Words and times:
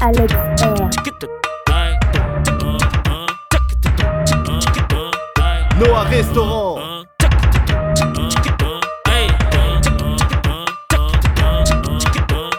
Alex 0.00 0.32
R. 0.62 0.90
Noah 5.78 6.08
Restaurant. 6.10 7.06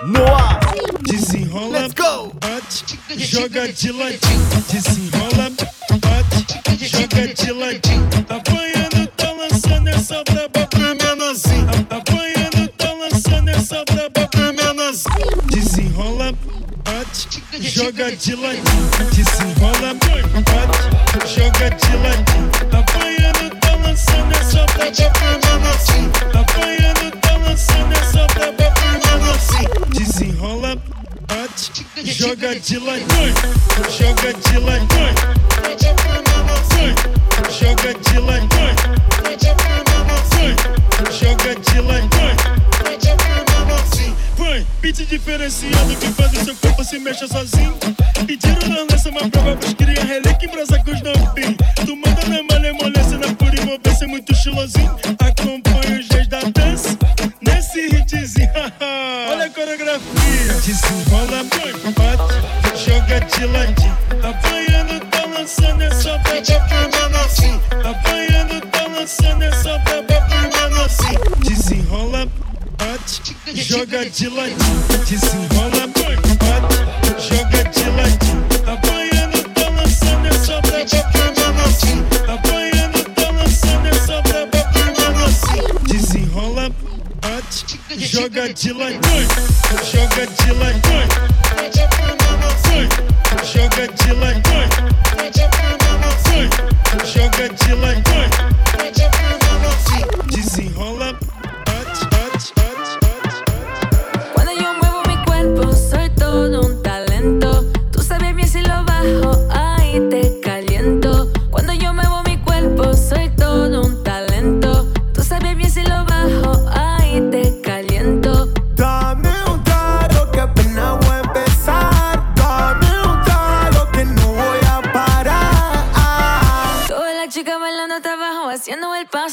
Noah. 0.05 0.59
Let's 1.71 1.93
go. 1.93 2.31
Joga 3.17 3.67
de 3.67 3.91
ladinho, 3.91 4.61
desenrola, 4.71 5.18
de 7.27 7.51
ladinho. 7.51 8.07
Apanhando, 8.29 9.07
tá 9.17 9.31
lançando 9.31 9.87
essa 9.89 10.23
braba 10.23 10.67
pro 10.67 10.79
menorzinho. 10.79 11.67
Apanhando, 11.89 12.67
tá 12.77 12.93
lançando 12.93 13.49
essa 13.49 13.83
braba 13.85 14.27
pro 14.27 14.53
menorzinho. 14.53 15.41
Desenrola, 15.51 16.33
bate, 16.85 17.43
joga 17.59 18.11
de 18.15 18.35
ladinho. 18.35 18.89
Desenrola, 19.13 19.93
bate, 19.95 21.27
joga 21.27 21.69
de 21.71 21.95
ladinho. 21.97 22.49
Apanhando, 22.71 23.55
tá 23.59 23.75
lançando 23.75 24.31
essa 24.33 24.65
braba 24.65 25.11
pro 25.11 25.49
menorzinho. 25.49 26.11
Apanhando, 26.33 27.11
tá 27.19 27.37
lançando 27.37 27.93
essa 27.93 28.27
braba 28.33 28.71
pro 28.71 28.91
menorzinho. 29.11 29.69
Desenrola, 29.89 30.77
bate, 31.27 31.85
joga 32.05 32.57
de 32.59 32.77
ladinho, 32.79 33.33
joga 33.97 34.33
de 34.33 34.57
ladinho, 34.59 35.38
joga 37.79 37.93
de 37.93 38.19
ladinho, 38.19 38.75
joga 41.11 41.55
de 41.55 41.79
ladinho. 41.79 42.35
Põe, 44.35 44.65
beat 44.81 45.05
diferenciado 45.05 45.95
que 45.95 46.07
faz 46.07 46.33
o 46.33 46.45
seu 46.45 46.55
corpo 46.57 46.83
se 46.83 46.99
mexa 46.99 47.27
sozinho. 47.27 47.77
Pediram 48.27 48.67
na 48.67 48.85
lança 48.91 49.09
uma 49.09 49.29
prova 49.29 49.55
pros 49.55 49.73
cria 49.73 50.03
relíquia 50.03 50.47
em 50.47 50.51
brasa 50.51 50.79
com 50.83 50.91
os 50.91 51.01
novinhos. 51.01 51.57
Tu 51.85 51.95
manda 51.95 52.25
na 52.27 52.43
malemolência, 52.51 53.17
na 53.17 53.33
pura 53.35 53.55
envolvência, 53.61 54.07
muito 54.07 54.33
estilosinho. 54.33 54.95
Acompanha 55.19 55.99
os 55.99 56.07
reis 56.09 56.27
da 56.27 56.41
dança 56.41 56.97
nesse 57.41 57.79
hitzinho. 57.79 58.49
Olha 59.31 59.45
a 59.45 59.49
coreografia. 59.49 60.53
Desenrola, 60.65 61.43
bate, 61.95 62.79
joga 62.85 63.19
de 63.21 63.45
ladinho. 63.45 64.08
You 74.21 74.29
like. 74.31 74.88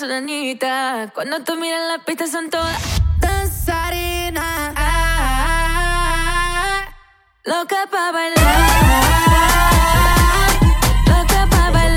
Cuando 0.08 1.42
tú 1.42 1.56
miras 1.56 1.80
la 1.88 1.98
pista 2.04 2.28
son 2.28 2.48
todas 2.48 2.80
danzarinas. 3.18 4.72
Ah, 4.76 6.84
pa' 7.44 8.12
bailar. 8.12 8.36
Loca 11.08 11.48
pa' 11.50 11.70
bailar. 11.72 11.96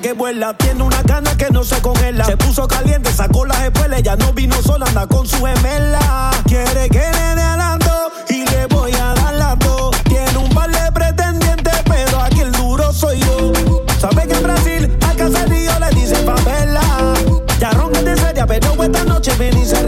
Que 0.00 0.12
vuela, 0.12 0.56
tiene 0.56 0.84
una 0.84 1.02
gana 1.02 1.36
que 1.36 1.50
no 1.50 1.64
se 1.64 1.82
congela. 1.82 2.24
Se 2.24 2.36
puso 2.36 2.68
caliente, 2.68 3.12
sacó 3.12 3.44
las 3.44 3.60
espuelas, 3.64 4.00
ya 4.00 4.14
no 4.14 4.32
vino 4.32 4.62
sola, 4.62 4.86
anda 4.86 5.08
con 5.08 5.26
su 5.26 5.44
gemela. 5.44 6.30
Quiere 6.46 6.88
que 6.88 7.00
le 7.00 7.34
dé 7.34 7.42
alando 7.42 7.87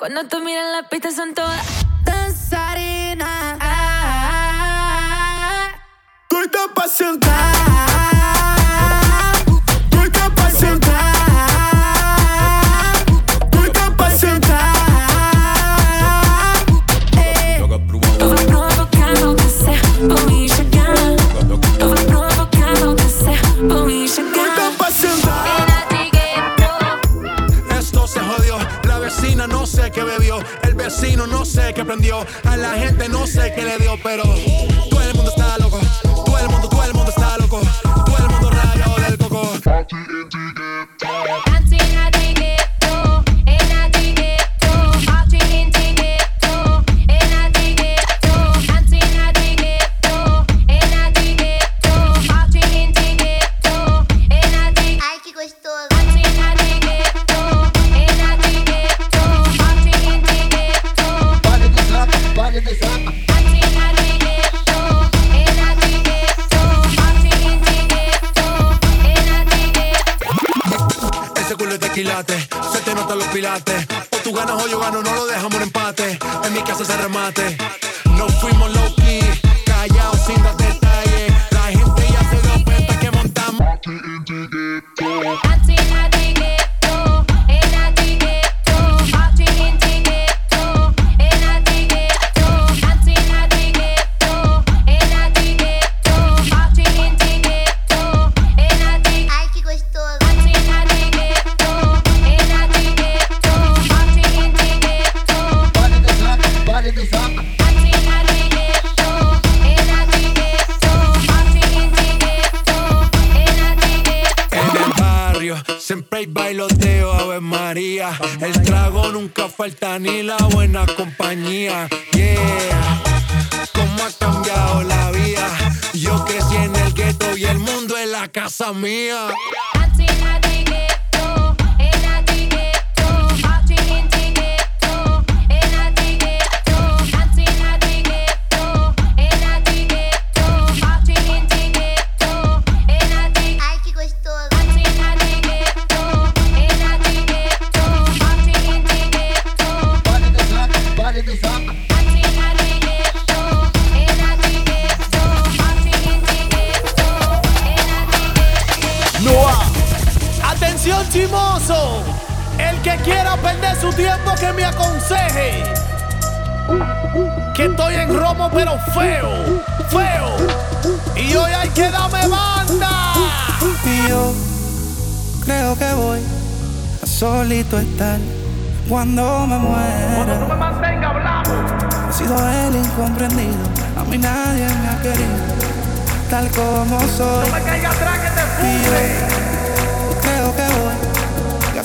Cuando 0.00 0.24
tú 0.28 0.40
miras 0.40 0.64
la 0.72 0.88
pista 0.88 1.10
son 1.10 1.34
todas 1.34 1.62
danzarinas. 2.04 3.58
Ah, 3.60 4.88
Doida 6.30 6.60
pra 6.74 6.88
sentar. 6.88 7.54
Doida 7.54 7.89
a 32.44 32.56
la 32.56 32.70
gente 32.70 33.10
no 33.10 33.26
sé 33.26 33.52
qué 33.54 33.62
le 33.62 33.76
dio, 33.76 33.98
pero 34.02 34.22
todo 34.22 35.02
el 35.02 35.14
mundo 35.14 35.30
está 35.30 35.58
loco, 35.58 35.78
todo 36.24 36.38
el 36.38 36.48
mundo, 36.48 36.68
todo 36.68 36.84
el 36.84 36.94
mundo 36.94 37.10
está 37.10 37.36
loco, 37.36 37.60
todo 37.82 38.16
el 38.16 38.28
mundo 38.30 38.50
rayado 38.50 38.96
del 38.96 39.18
coco. 39.18 39.52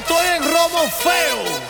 estoy 0.00 0.26
en 0.36 0.42
romo 0.42 0.88
feo. 0.90 1.69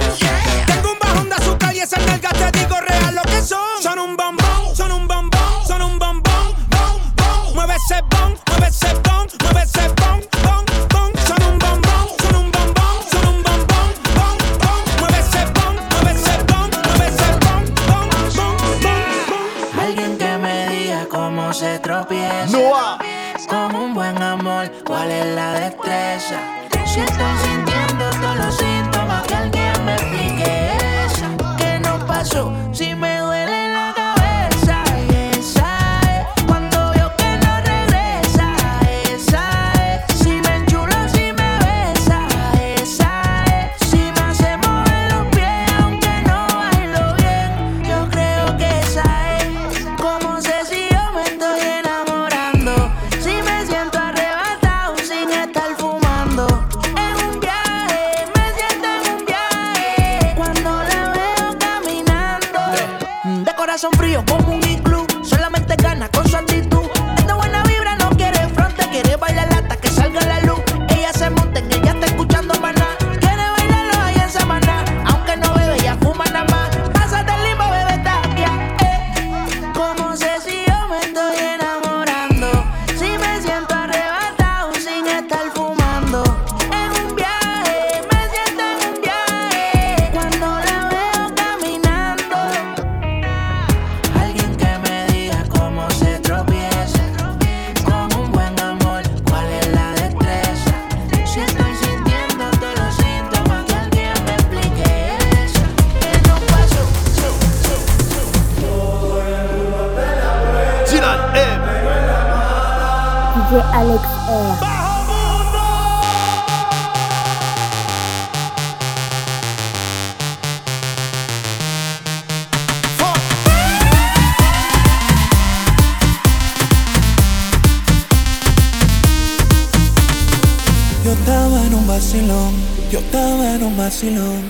vacilón. 133.91 134.41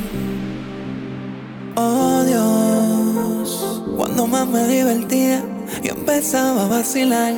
Oh 1.76 2.22
Dios, 2.24 3.82
cuando 3.98 4.28
más 4.28 4.46
me 4.48 4.68
divertía, 4.68 5.44
yo 5.82 5.94
empezaba 5.94 6.66
a 6.66 6.68
vacilar. 6.68 7.34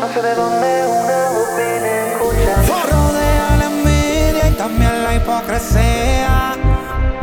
No 0.00 0.12
sé 0.12 0.22
de 0.22 0.34
dónde 0.34 0.70
una 0.88 1.18
voz 1.34 1.50
viene 1.56 2.12
escuchar. 2.14 2.90
Rodea 2.90 3.56
la 3.60 3.66
envidia 3.66 4.50
y 4.50 4.54
también 4.54 5.04
la 5.04 5.14
hipocresía. 5.14 6.56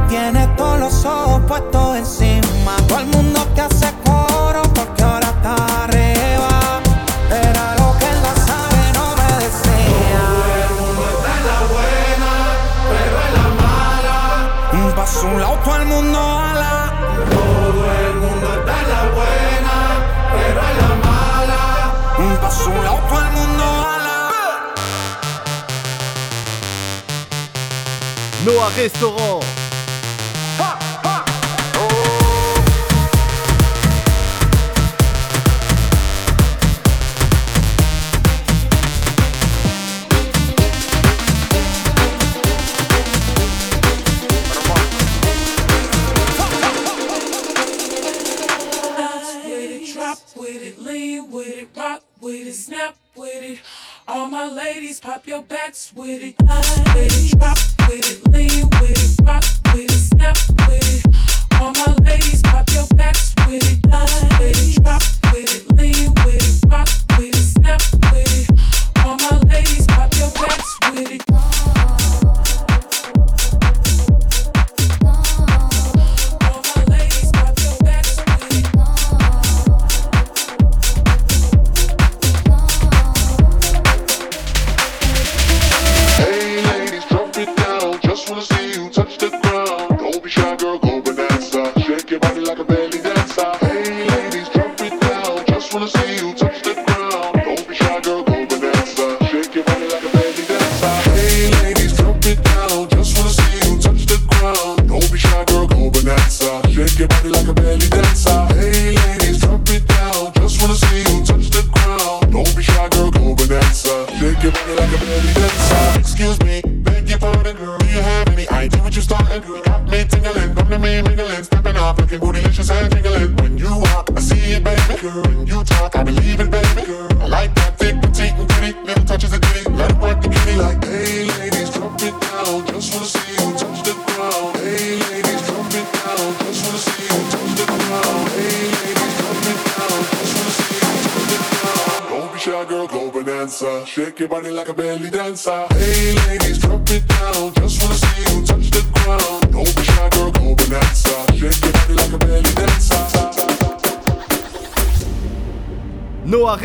Tienes 0.08 0.56
todos 0.56 0.80
los 0.80 1.04
ojos 1.04 1.42
puestos 1.50 1.98
encima. 1.98 2.78
Todo 2.88 3.00
el 3.00 3.08
mundo 3.08 3.42
te 3.54 3.60
hace 3.60 3.88
restaurant. 28.70 29.51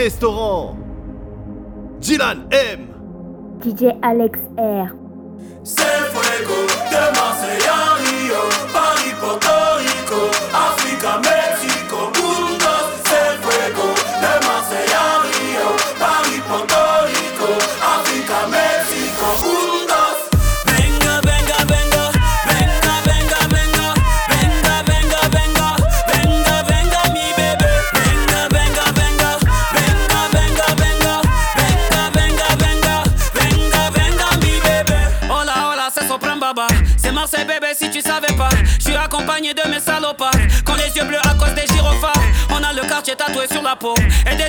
restaurant. 0.07 0.77
Dylan 2.01 2.47
M. 2.53 2.81
DJ 3.59 3.99
Alex 4.03 4.39
R. 4.57 5.06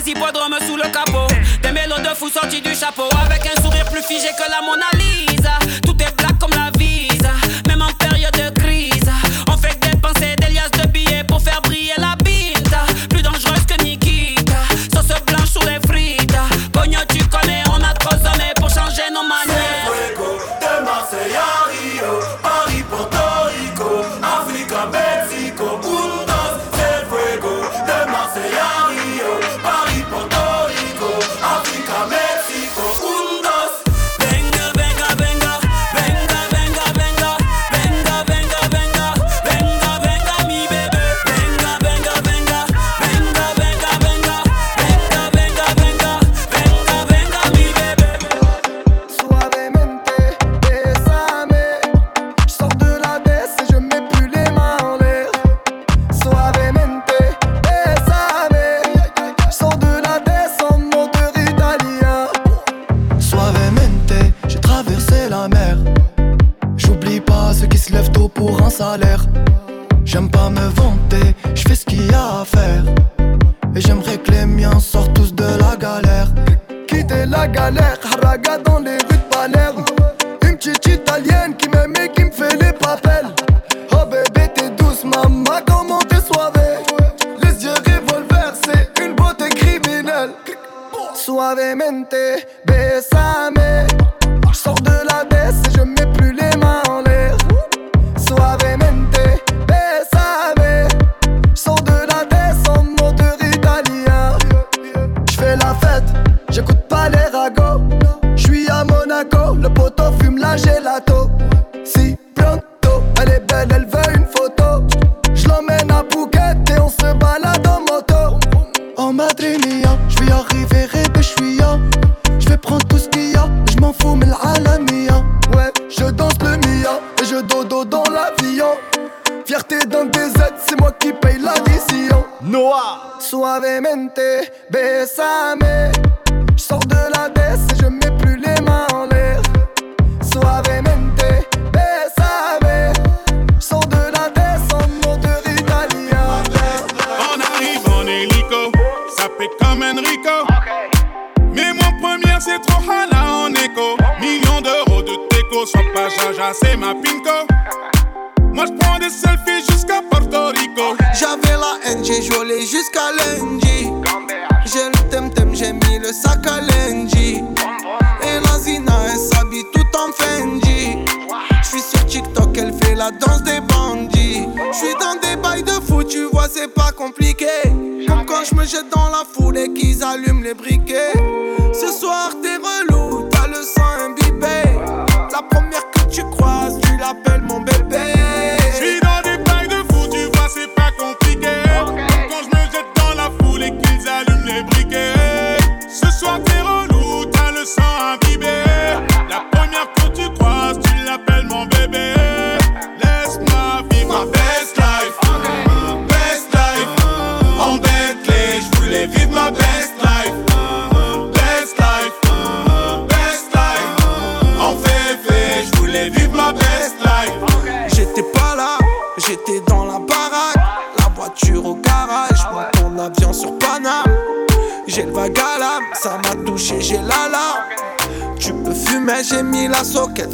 des 0.04 0.12
hippodromes 0.12 0.58
sous 0.66 0.76
le 0.76 0.90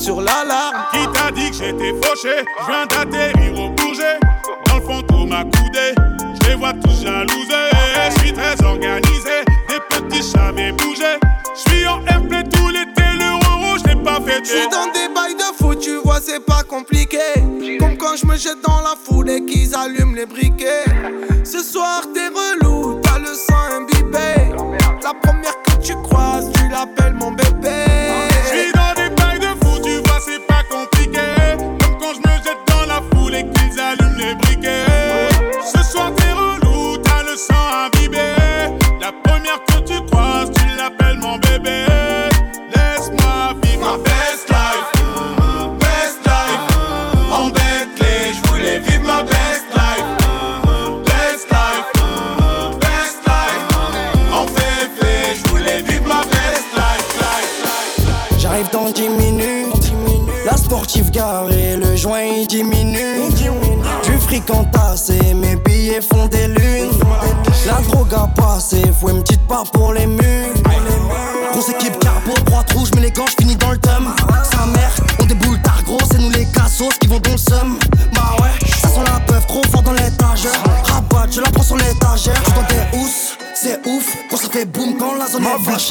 sur 0.03 0.19
l'alarme. 0.21 0.83
Qui 0.91 1.07
t'a 1.13 1.31
dit 1.31 1.49
que 1.49 1.55
j'étais 1.55 1.93
fauché? 2.01 2.43
Je 2.59 2.71
viens 2.71 2.85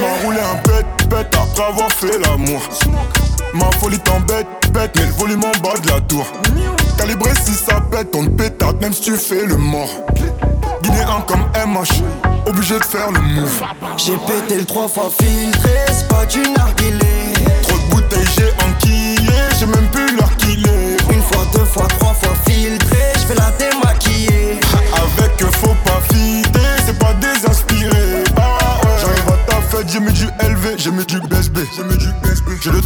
m'a 0.00 0.09
roulé 0.24 0.38
un 0.40 0.55
bête, 0.68 1.09
bête 1.11 1.35
après 1.35 1.64
avoir 1.64 1.92
fait 1.92 2.18
l'amour. 2.18 2.62
Ma 3.52 3.70
folie 3.78 3.98
t'embête, 3.98 4.46
bête, 4.72 4.92
mais 4.96 5.07
le 5.07 5.12
volume 5.12 5.42
en 5.44 5.61
bas 5.61 5.78
de 5.78 5.88
la 5.88 6.00
tour. 6.00 6.26
Calibré 6.96 7.31
si 7.44 7.52
ça 7.52 7.81
pète, 7.90 8.14
on 8.14 8.24
te 8.24 8.31
pétate, 8.31 8.81
même 8.81 8.92
si 8.92 9.02
tu 9.02 9.16
fais 9.16 9.44
le 9.44 9.57
mort. 9.57 9.90
Guinéen 10.83 11.22
comme 11.26 11.44
MH, 11.66 12.02
obligé 12.46 12.78
de 12.78 12.85
faire 12.85 13.11
le 13.11 13.20
move. 13.20 13.62
J'ai 13.98 14.16
pété 14.16 14.57
le 14.57 14.64
trois 14.64 14.88
fois 14.88 15.11
filtré, 15.11 15.70
c'est 15.88 16.09
pas 16.09 16.24
du 16.26 16.40
narguilé. 16.40 17.32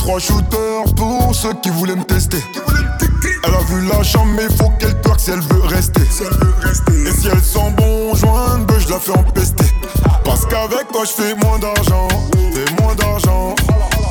3 0.07 0.21
shooters 0.21 0.95
pour 0.95 1.35
ceux 1.35 1.53
qui 1.55 1.69
voulaient 1.69 1.97
me 1.97 2.05
tester. 2.05 2.41
Elle 3.43 3.53
a 3.53 3.59
vu 3.65 3.89
la 3.89 4.05
chambre, 4.05 4.35
mais 4.37 4.47
faut 4.57 4.71
qu'elle 4.79 5.01
twerk 5.01 5.19
si 5.19 5.33
elle 5.33 5.41
veut 5.41 5.63
rester. 5.63 6.03
Et 6.03 7.11
si 7.11 7.27
elle 7.27 7.43
sent 7.43 7.73
bon 7.77 8.15
joint, 8.15 8.65
je 8.79 8.89
la 8.89 9.01
fais 9.01 9.11
empester. 9.11 9.65
Parce 10.25 10.47
qu'avec 10.47 10.93
toi, 10.93 11.03
je 11.05 11.11
fais 11.11 11.35
moins 11.35 11.59
d'argent. 11.59 12.07
Fais 12.55 12.81
moins 12.81 12.95
d'argent. 12.95 13.57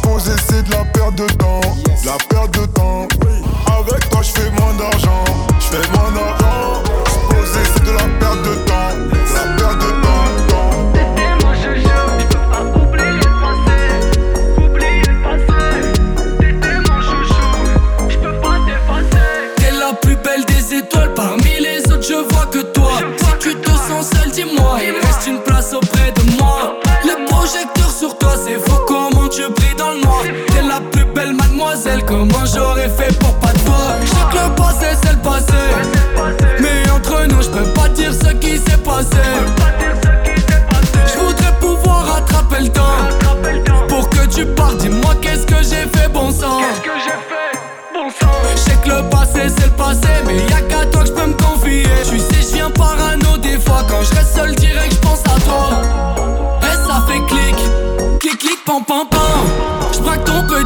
Poser, 0.04 0.34
c'est 0.50 0.64
de 0.64 0.72
la 0.72 0.84
perte 0.84 1.16
de 1.16 1.28
temps. 1.28 1.62
De 1.62 2.06
la 2.06 2.18
perte 2.30 2.60
de 2.60 2.66
temps. 2.66 3.08
Avec 3.66 4.10
toi, 4.10 4.20
je 4.22 4.32
fais 4.32 4.52
moins 4.52 4.74
d'argent. 4.74 5.24
Je 5.62 5.78
fais 5.78 5.92
moins 5.94 6.12
d'argent. 6.12 6.45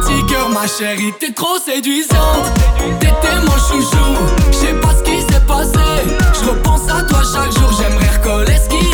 Petit 0.00 0.52
ma 0.52 0.66
chérie 0.66 1.12
T'es 1.18 1.32
trop 1.32 1.58
séduisante. 1.58 2.46
T'étais 2.98 3.36
mon 3.44 3.52
chouchou 3.52 4.16
Je 4.50 4.56
sais 4.56 4.74
pas 4.74 4.94
ce 4.96 5.02
qui 5.02 5.20
s'est 5.20 5.46
passé. 5.46 5.78
Je 6.34 6.48
repense 6.48 6.88
à 6.88 7.02
toi 7.02 7.20
chaque 7.22 7.52
jour 7.52 7.70
J'aimerais 7.78 8.10
recoller 8.18 8.56
ce 8.56 8.68
qui 8.68 8.89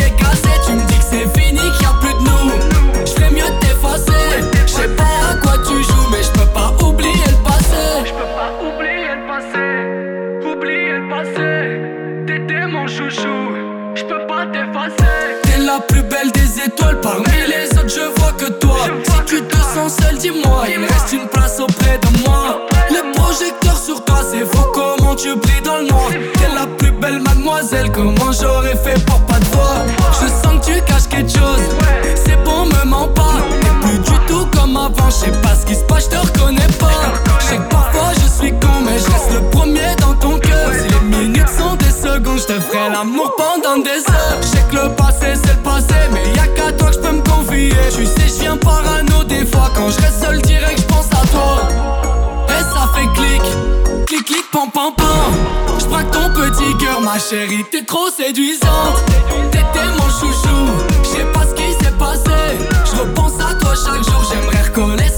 seul 19.89 20.19
dis-moi. 20.19 20.65
Il 20.69 20.85
reste 20.85 21.13
une 21.13 21.29
place 21.29 21.61
auprès 21.61 21.99
de 21.99 22.27
moi. 22.27 22.67
Le 22.91 23.13
projecteur 23.13 23.77
sur 23.77 24.05
toi 24.05 24.21
c'est 24.31 24.45
fou 24.45 24.65
comment 24.73 25.15
tu 25.15 25.35
brilles 25.37 25.63
dans 25.63 25.79
le 25.79 25.89
noir? 25.89 26.11
T'es 26.11 26.55
la 26.55 26.67
plus 26.67 26.93
belle 26.93 27.21
mademoiselle 27.21 27.91
Comment 27.93 28.33
j'aurais 28.33 28.77
fait 28.77 29.03
pour 29.05 29.21
pas 29.21 29.39
te 29.39 29.57
voir 29.57 29.85
pendant 43.25 43.83
des 43.83 44.01
heures. 44.11 44.39
Je 44.43 44.47
sais 44.47 44.65
que 44.71 44.77
le 44.77 44.95
passé 44.95 45.35
c'est 45.35 45.55
le 45.55 45.63
passé 45.63 45.95
Mais 46.13 46.33
y'a 46.35 46.47
qu'à 46.49 46.73
toi 46.73 46.89
que 46.89 46.95
je 46.95 46.99
peux 47.01 47.13
me 47.13 47.23
confier. 47.23 47.71
Tu 47.95 48.05
sais 48.05 48.29
je 48.29 48.41
viens 48.41 48.57
parano 48.57 49.25
des 49.25 49.45
fois. 49.47 49.71
Quand 49.75 49.91
je 49.91 50.01
reste 50.01 50.23
seul 50.23 50.41
direct 50.43 50.81
je 50.81 50.87
pense 50.87 51.07
à 51.07 51.27
toi. 51.29 51.69
Et 52.49 52.63
ça 52.63 52.89
fait 52.95 53.09
clic 53.15 53.43
Clic 54.07 54.25
clic 54.25 54.45
pam 54.53 54.71
pam 54.73 54.95
pam. 54.95 55.07
Je 55.79 55.85
ton 55.85 56.31
petit 56.31 56.77
cœur 56.79 57.01
ma 57.01 57.19
chérie 57.19 57.65
T'es 57.71 57.85
trop 57.85 58.09
séduisante. 58.11 59.03
T'étais 59.51 59.87
mon 59.99 60.09
chouchou 60.09 60.71
Je 61.03 61.09
sais 61.09 61.25
pas 61.33 61.47
ce 61.49 61.55
qui 61.55 61.73
s'est 61.85 61.93
passé. 61.99 62.31
Je 62.85 63.01
repense 63.01 63.35
à 63.41 63.55
toi 63.55 63.75
chaque 63.75 64.05
jour 64.05 64.23
J'aimerais 64.31 64.63
recoller 64.63 65.09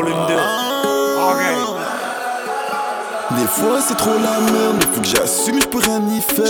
volume 0.00 0.26
2. 0.28 0.34
Des 3.36 3.46
fois 3.46 3.80
c'est 3.86 3.96
trop 3.96 4.14
la 4.14 4.38
merde, 4.52 4.76
mais 4.78 4.86
faut 4.94 5.00
que 5.00 5.06
j'assume, 5.06 5.60
je 5.60 5.66
peux 5.66 5.78
rien 5.78 6.00
y 6.14 6.20
faire. 6.20 6.44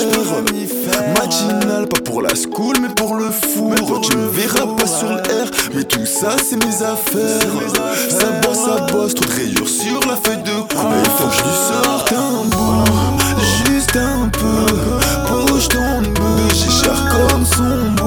Matinal, 1.14 1.86
pas 1.86 2.00
pour 2.04 2.22
la 2.22 2.34
school, 2.34 2.76
mais 2.80 2.88
pour 2.94 3.14
le 3.14 3.30
four. 3.30 4.00
tu 4.02 4.16
me 4.16 4.26
verras 4.28 4.66
pas 4.76 4.86
sur 4.86 5.08
le 5.08 5.16
R, 5.16 5.50
mais 5.74 5.84
tout 5.84 6.06
ça 6.06 6.36
c'est 6.42 6.62
mes 6.62 6.82
affaires. 6.82 7.40
Ça 8.10 8.26
bosse, 8.42 8.58
ça 8.58 8.86
bosse, 8.92 9.14
trop 9.14 9.24
de 9.24 9.32
rayures 9.34 9.68
sur 9.68 10.00
la 10.06 10.16
feuille 10.16 10.42
de 10.42 10.60
cours. 10.74 10.92
Il 11.04 11.10
faut 11.10 11.28
que 11.28 11.36
je 11.36 11.42
lui 11.42 11.56
sorte 11.68 12.12
un 12.12 12.44
bout, 12.50 12.84
juste 13.66 13.96
un 13.96 14.28
peu. 14.28 14.66
Poche 15.26 15.68
ton 15.68 16.02
bœuf, 16.02 16.52
j'ai 16.52 16.70
cher 16.70 16.98
comme 17.10 17.44
son 17.44 17.97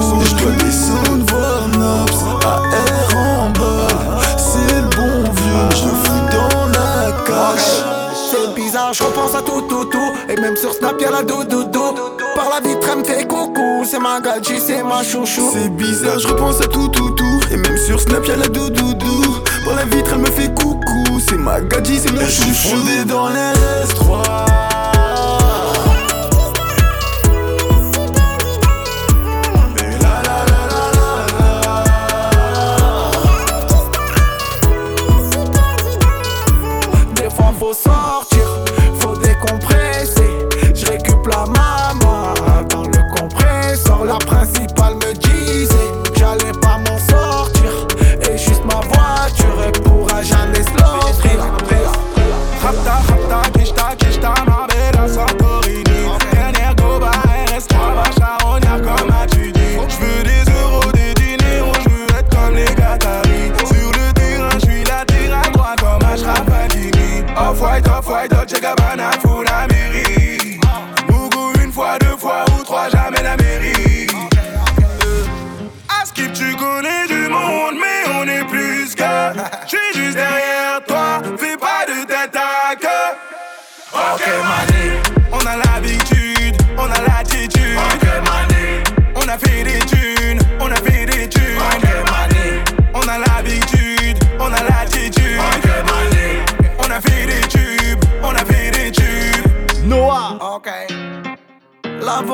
je 8.92 9.02
repense 9.02 9.34
à 9.34 9.42
tout, 9.42 9.62
tout, 9.62 9.84
tout. 9.86 10.12
Et 10.28 10.36
même 10.40 10.56
sur 10.56 10.72
Snap, 10.74 11.00
y'a 11.00 11.10
la 11.10 11.22
doudoudou. 11.22 11.94
Par 12.34 12.48
la 12.50 12.60
vitre, 12.66 12.86
elle 12.90 12.98
me 12.98 13.04
fait 13.04 13.26
coucou. 13.26 13.84
C'est 13.84 13.98
ma 13.98 14.20
gadji, 14.20 14.60
c'est 14.60 14.82
ma 14.82 15.02
chouchou. 15.02 15.50
C'est 15.52 15.68
bizarre, 15.70 16.18
je 16.18 16.28
repense 16.28 16.60
à 16.60 16.66
tout, 16.66 16.88
tout, 16.88 17.10
tout. 17.10 17.40
Et 17.50 17.56
même 17.56 17.76
sur 17.78 18.00
Snap, 18.00 18.26
y'a 18.26 18.36
la 18.36 18.48
doudoudou. 18.48 19.42
Par 19.64 19.74
la 19.74 19.84
vitre, 19.84 20.10
elle 20.12 20.18
me 20.20 20.26
fait 20.26 20.52
coucou. 20.54 21.20
C'est 21.26 21.38
ma 21.38 21.60
gadji, 21.60 21.98
c'est 21.98 22.12
mon 22.12 22.20
Et 22.20 22.24
je 22.26 22.30
suis 22.30 22.54
chouchou. 22.54 23.04
dans 23.06 23.28
les 23.28 23.52
S3. 23.86 24.22
Des 37.14 37.30
fois 37.30 37.52
faut 37.58 37.72
sortir, 37.72 38.31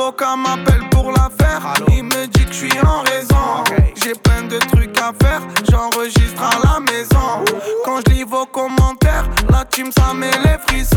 L'avocat 0.09 0.37
m'appelle 0.37 0.89
pour 0.89 1.13
l'affaire. 1.13 1.75
Il 1.93 2.05
me 2.05 2.27
dit 2.29 2.47
que 2.47 2.51
je 2.51 2.57
suis 2.57 2.81
en 2.81 3.03
raison. 3.03 3.63
J'ai 4.03 4.15
plein 4.15 4.43
de 4.45 4.57
trucs 4.57 4.97
à 4.99 5.13
faire. 5.23 5.43
J'enregistre 5.71 6.43
à 6.43 6.59
la 6.67 6.81
maison. 6.81 7.45
Quand 7.85 8.01
je 8.07 8.15
lis 8.15 8.25
vos 8.25 8.47
commentaires, 8.47 9.29
la 9.51 9.67
team 9.67 9.91
ça 9.93 10.15
met 10.15 10.31
les 10.31 10.57
frissons. 10.67 10.97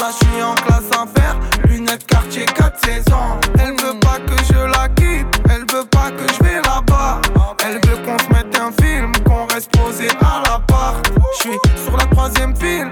Là 0.00 0.10
je 0.10 0.26
suis 0.26 0.42
en 0.42 0.56
classe 0.56 0.90
à 0.90 1.06
faire. 1.20 1.36
Lunettes 1.68 2.04
quartier 2.04 2.44
4 2.46 2.84
saisons. 2.84 3.38
Elle 3.60 3.80
veut 3.80 4.00
pas 4.00 4.18
que 4.18 4.36
je 4.52 4.58
la 4.58 4.88
quitte. 4.88 5.40
Elle 5.48 5.64
veut 5.72 5.86
pas 5.88 6.10
que 6.10 6.26
je 6.34 6.42
vais 6.42 6.60
là-bas. 6.62 7.20
Elle 7.64 7.74
veut 7.74 7.98
qu'on 8.04 8.18
se 8.18 8.28
mette 8.32 8.58
un 8.58 8.72
film. 8.82 9.12
Qu'on 9.24 9.46
reste 9.54 9.70
posé 9.70 10.08
à 10.20 10.42
la 10.50 10.58
part. 10.58 10.96
Je 11.36 11.42
suis 11.42 11.58
sur 11.84 11.96
la 11.96 12.06
troisième 12.06 12.56
file 12.56 12.90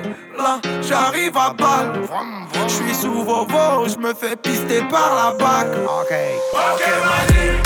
j'arrive 0.91 1.37
à 1.37 1.53
balle. 1.53 2.03
J'suis 2.69 2.95
sous 2.95 3.23
vos 3.23 3.47
je 3.87 3.93
j'me 3.93 4.13
fais 4.15 4.37
pister 4.37 4.83
par 4.91 5.15
la 5.15 5.39
bac. 5.39 5.69
Ok, 5.85 6.13
ok, 6.53 7.60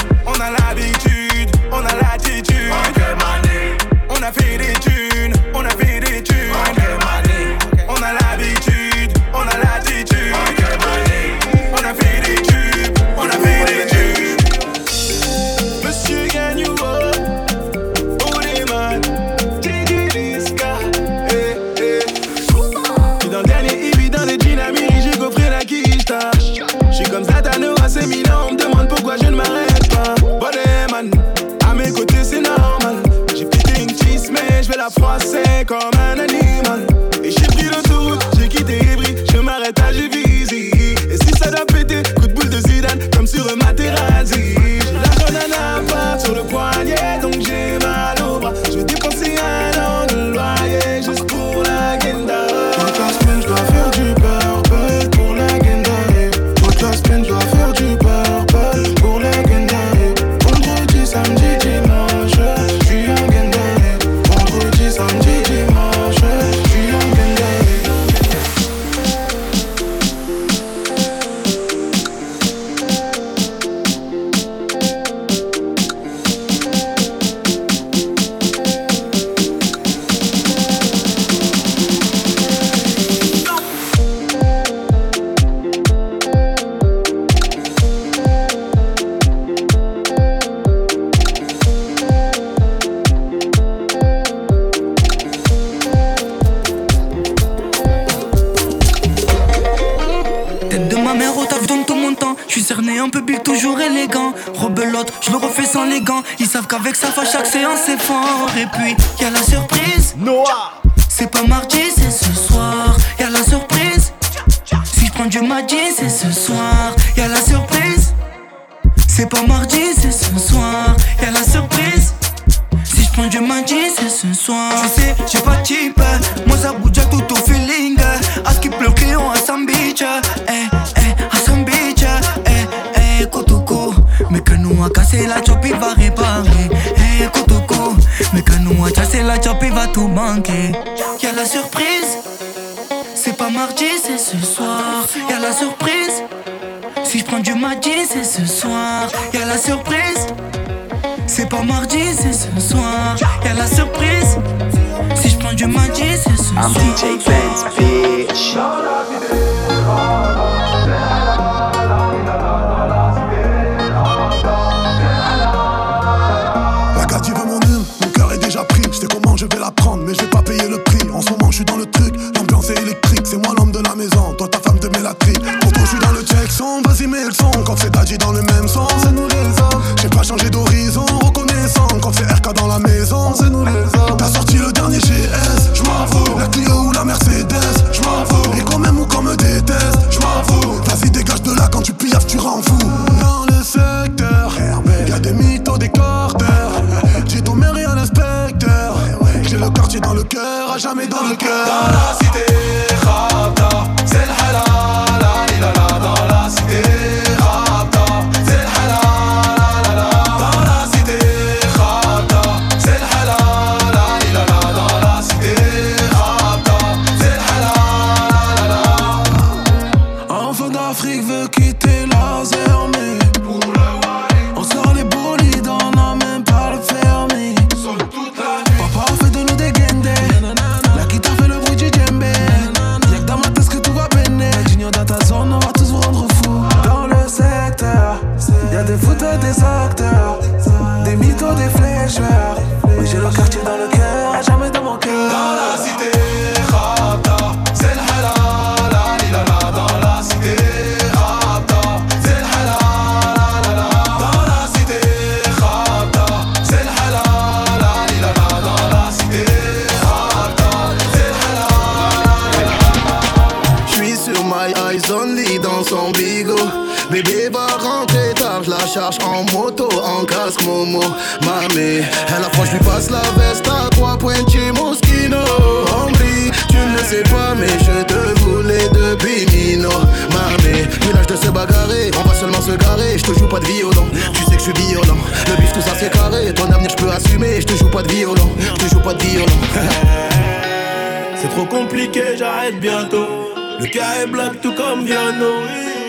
Le 294.24 294.30
cas 294.30 294.42
est 294.42 294.46
black 294.48 294.60
tout 294.62 294.72
comme 294.72 295.04
Viano. 295.04 295.52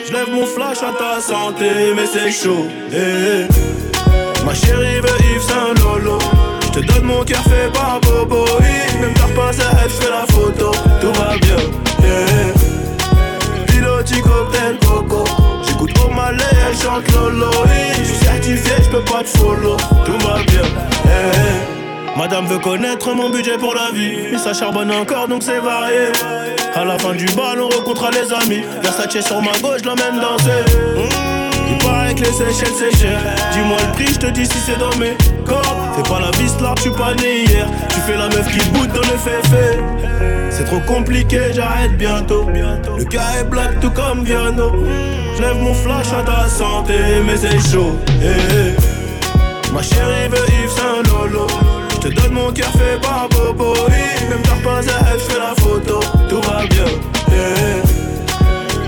Je 0.08 0.13
lève 0.13 0.30
mon 0.32 0.45
flash 0.45 0.78
à 0.78 0.93
ta 0.97 1.19
santé, 1.19 1.93
mais 1.95 2.06
c'est 2.06 2.32
chaud. 2.32 2.67
eh. 2.93 3.45
Ma 4.45 4.54
chérie 4.54 4.99
veut 5.01 5.25
Yves 5.34 5.41
Saint 5.41 5.73
Lolo. 5.84 6.19
Je 6.62 6.80
te 6.80 6.86
donne 6.86 7.04
mon 7.04 7.23
cœur 7.23 7.41
fait 7.43 7.71
par 7.73 7.99
Bobo. 8.01 8.45
Même 9.01 9.13
t'as 9.15 9.34
pas 9.36 9.51
je 9.51 9.89
fais 9.89 10.10
la 10.10 10.25
photo. 10.34 10.71
Tout 11.01 11.12
va 11.19 11.38
bien. 11.41 11.58
eh. 12.04 13.71
Piloti 13.71 14.21
cocktail 14.21 14.78
coco. 14.86 15.23
J'écoute 15.67 15.91
O'Malley, 16.06 16.43
elle 16.69 16.78
chante 16.78 17.12
Lolo. 17.12 17.51
Je 17.99 18.04
suis 18.04 18.25
certifié, 18.25 18.73
je 18.84 18.89
peux 18.89 19.04
pas 19.04 19.23
te 19.23 19.38
follow. 19.38 19.78
Tout 20.06 20.25
va 20.25 20.36
bien. 20.43 21.74
Madame 22.15 22.45
veut 22.47 22.60
connaître 22.60 23.13
mon 23.13 23.30
budget 23.30 23.58
pour 23.58 23.75
la 23.75 23.91
vie. 23.91 24.30
Mais 24.32 24.38
ça 24.38 24.54
charbonne 24.54 24.91
encore 24.91 25.28
donc 25.28 25.43
c'est 25.43 25.60
varié. 25.60 26.12
À 26.73 26.86
la 26.86 26.97
fin 26.97 27.13
du 27.13 27.25
bal, 27.25 27.60
on 27.60 27.69
rencontrera 27.69 28.10
les 28.12 28.32
amis. 28.34 28.63
Versace 28.82 29.25
sur 29.25 29.41
ma 29.41 29.51
gauche, 29.60 29.82
je 29.84 29.86
l'emmène 29.86 30.19
danser. 30.21 30.63
Mmh, 30.95 31.71
il 31.71 31.78
paraît 31.86 32.15
que 32.15 32.21
les 32.21 32.32
Seychelles 32.32 32.73
c'est 32.78 32.97
cher. 32.97 33.19
Dis-moi 33.51 33.78
le 33.86 33.91
prix, 33.93 34.13
je 34.13 34.19
te 34.19 34.28
dis 34.28 34.45
si 34.45 34.58
c'est 34.65 34.78
dans 34.80 34.95
mes 34.97 35.15
cordes. 35.45 35.65
Fais 35.95 36.10
pas 36.10 36.19
la 36.21 36.32
vis 36.38 36.54
là, 36.62 36.73
tu 36.82 36.89
pas 36.91 37.13
né 37.15 37.43
hier. 37.43 37.67
Tu 37.89 37.99
fais 38.01 38.17
la 38.17 38.28
meuf 38.30 38.47
qui 38.49 38.65
boude 38.69 38.91
dans 38.93 39.01
le 39.01 39.17
féfé. 39.17 39.80
C'est 40.49 40.65
trop 40.65 40.80
compliqué, 40.82 41.39
j'arrête 41.54 41.97
bientôt. 41.97 42.47
Le 42.97 43.04
cas 43.04 43.39
est 43.41 43.43
black 43.43 43.80
tout 43.82 43.91
comme 43.91 44.23
Viano. 44.23 44.71
Je 45.36 45.41
lève 45.41 45.58
mon 45.62 45.73
flash 45.73 46.08
à 46.17 46.23
ta 46.23 46.47
santé, 46.47 46.93
mais 47.25 47.36
c'est 47.36 47.60
chaud. 47.71 47.97
eh, 48.21 48.28
eh. 48.54 49.73
Ma 49.73 49.82
chérie 49.82 50.30
veut 50.30 50.38
Yves 50.63 50.69
Saint 50.69 51.04
Lolo. 51.10 51.47
Je 52.05 52.11
te 52.11 52.21
donne 52.21 52.33
mon 52.33 52.51
cœur 52.51 52.69
fait 52.73 53.01
par 53.01 53.27
Bobo. 53.29 53.73
oui. 53.87 54.29
Même 54.29 54.41
t'as 54.43 54.63
pas 54.63 54.77
à 54.77 55.11
elle, 55.11 55.19
fais 55.19 55.39
la 55.39 55.55
photo. 55.55 55.99
Tout 56.29 56.41
va 56.41 56.67
bien. 56.67 56.85
eh. 57.31 57.81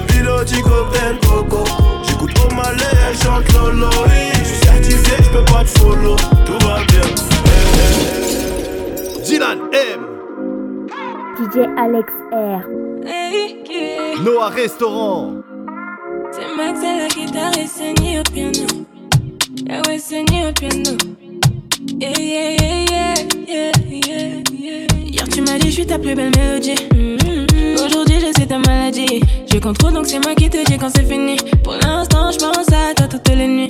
Piloti 0.08 0.62
cocktail 0.62 1.18
coco. 1.28 1.64
J'écoute 2.08 2.32
O'Malley, 2.46 2.84
elle 3.10 3.18
chante 3.18 3.52
Lolo. 3.54 3.88
oui. 4.06 4.30
Je 4.34 4.44
suis 4.44 4.58
certifié, 4.58 5.18
je 5.24 5.30
peux 5.32 5.46
pas 5.46 5.64
te 5.64 5.80
follow. 5.80 6.16
Tout 6.46 6.60
va 6.68 6.84
bien. 6.90 7.02
Dylan 9.24 9.62
M. 9.74 10.00
DJ 11.40 11.66
Alex 11.76 12.14
R. 12.32 12.62
Noah 14.24 14.50
Restaurant. 14.50 15.34
C'est 16.32 16.56
Max 16.56 16.80
à 16.84 16.98
la 17.00 17.08
guitare 17.08 17.52
et 17.58 18.20
au 18.20 18.24
piano. 18.32 18.68
Yeah, 19.66 19.82
ouais, 19.88 20.00
au 20.48 20.54
piano. 20.54 21.27
Yeah, 21.96 22.20
yeah, 22.20 22.50
yeah, 22.60 23.14
yeah, 23.48 23.72
yeah, 23.88 24.42
yeah. 24.52 24.88
Hier, 25.06 25.28
tu 25.30 25.42
m'as 25.42 25.58
dit, 25.58 25.68
je 25.68 25.72
suis 25.72 25.86
ta 25.86 25.98
plus 25.98 26.16
belle 26.16 26.32
mélodie. 26.36 26.76
Mm-hmm. 26.94 27.86
Aujourd'hui, 27.86 28.20
je 28.20 28.40
sais 28.40 28.46
ta 28.46 28.60
maladie. 28.60 29.22
Je 29.52 29.58
contrôle, 29.58 29.94
donc 29.94 30.06
c'est 30.06 30.20
moi 30.24 30.36
qui 30.36 30.50
te 30.50 30.64
dis 30.66 30.78
quand 30.78 30.90
c'est 30.94 31.06
fini. 31.06 31.38
Pour 31.64 31.74
l'instant, 31.74 32.32
je 32.32 32.38
pense 32.40 32.68
à 32.68 32.94
toi 32.94 33.08
toutes 33.08 33.30
les 33.30 33.48
nuits. 33.48 33.68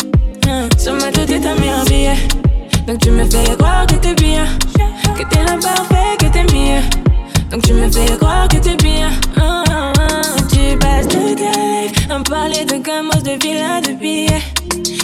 Hein. 0.47 0.67
Sur 0.77 0.93
ma 0.93 1.12
tête, 1.12 1.30
t'as 1.41 1.56
mis 1.62 1.69
un 1.69 1.86
billet. 1.86 2.17
Donc 2.88 2.99
tu 2.99 3.12
me 3.12 3.23
fais 3.23 3.56
croire 3.56 3.86
que 3.86 3.95
t'es 3.95 4.15
bien. 4.15 4.45
Que 5.15 5.23
t'es 5.30 5.43
l'imparfait, 5.43 6.17
que 6.19 6.25
t'es 6.25 6.43
mieux. 6.53 6.82
Donc 7.51 7.62
tu 7.62 7.73
me 7.73 7.89
fais 7.89 8.17
croire 8.17 8.47
que 8.47 8.58
t'es 8.58 8.75
bien. 8.77 9.12
Ah, 9.38 9.63
ah, 9.69 9.93
passes 10.97 11.07
toute 11.07 11.39
la 11.39 11.51
life 11.51 12.07
à 12.10 12.19
parler 12.23 12.65
de 12.65 12.77
gamos, 12.77 13.21
de 13.23 13.38
villas, 13.43 13.81
de 13.81 13.93
billets. 13.93 14.41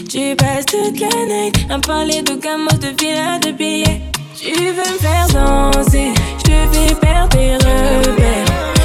Tu 0.10 0.36
passes 0.36 0.66
toute 0.66 1.00
la 1.00 1.26
night 1.26 1.56
à 1.70 1.80
parler 1.80 2.22
de 2.22 2.36
gamos, 2.36 2.78
de 2.80 2.90
villas, 3.00 3.40
de 3.40 3.52
billets. 3.52 4.02
Tu 4.36 4.52
veux 4.52 4.74
me 4.74 4.98
faire 5.00 5.28
danser, 5.28 6.14
je 6.40 6.44
te 6.44 6.78
fais 6.78 6.96
perdre 6.96 7.30
tes 7.30 7.56
repères. 7.56 8.83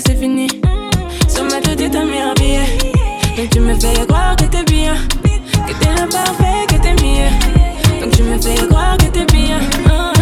Que 0.00 0.10
c'est 0.10 0.18
fini. 0.18 0.48
Sur 1.28 1.44
ma 1.44 1.60
tête, 1.60 1.90
t'as 1.90 2.04
mis 2.04 2.18
un 2.18 2.34
billet. 2.34 2.78
Donc 3.36 3.50
tu 3.50 3.60
me 3.60 3.74
fais 3.74 4.06
croire 4.06 4.36
que 4.36 4.44
t'es 4.44 4.64
bien. 4.64 4.94
Que 5.22 5.72
t'es 5.74 5.94
l'imparfait, 5.94 6.66
que 6.68 6.74
t'es 6.80 6.94
mieux. 7.02 7.30
Donc 8.00 8.10
tu 8.12 8.22
me 8.22 8.40
fais 8.40 8.66
croire 8.66 8.96
que 8.96 9.06
t'es 9.06 9.26
bien. 9.26 9.60
Ah. 9.88 10.12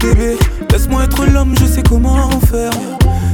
Bébé, 0.00 0.38
laisse-moi 0.70 1.04
être 1.04 1.26
l'homme, 1.26 1.54
je 1.58 1.66
sais 1.66 1.82
comment 1.82 2.30
faire. 2.50 2.72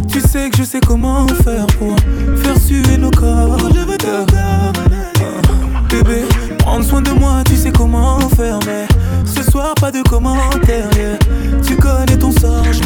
Tu 0.08 0.20
sais 0.20 0.50
que 0.50 0.58
je 0.58 0.64
sais 0.64 0.80
comment 0.80 1.26
faire 1.44 1.66
pour 1.78 1.94
faire 2.36 2.58
suer 2.58 2.96
nos 2.98 3.10
corps. 3.10 3.58
Je 3.74 3.80
veux 3.80 3.98
ton 3.98 4.26
corps. 4.26 4.72
Ah, 5.20 5.82
Bébé, 5.90 6.24
prendre 6.58 6.84
soin 6.84 7.00
de 7.00 7.10
moi, 7.10 7.42
tu 7.46 7.56
sais 7.56 7.70
comment 7.70 8.18
faire. 8.36 8.58
Mais 8.66 8.86
ce 9.24 9.48
soir, 9.50 9.74
pas 9.74 9.90
de 9.90 10.02
commentaires. 10.02 10.90
yeah. 10.96 11.18
Tu 11.66 11.76
connais 11.76 12.16
ton 12.16 12.32
sort, 12.32 12.64
je 12.72 12.85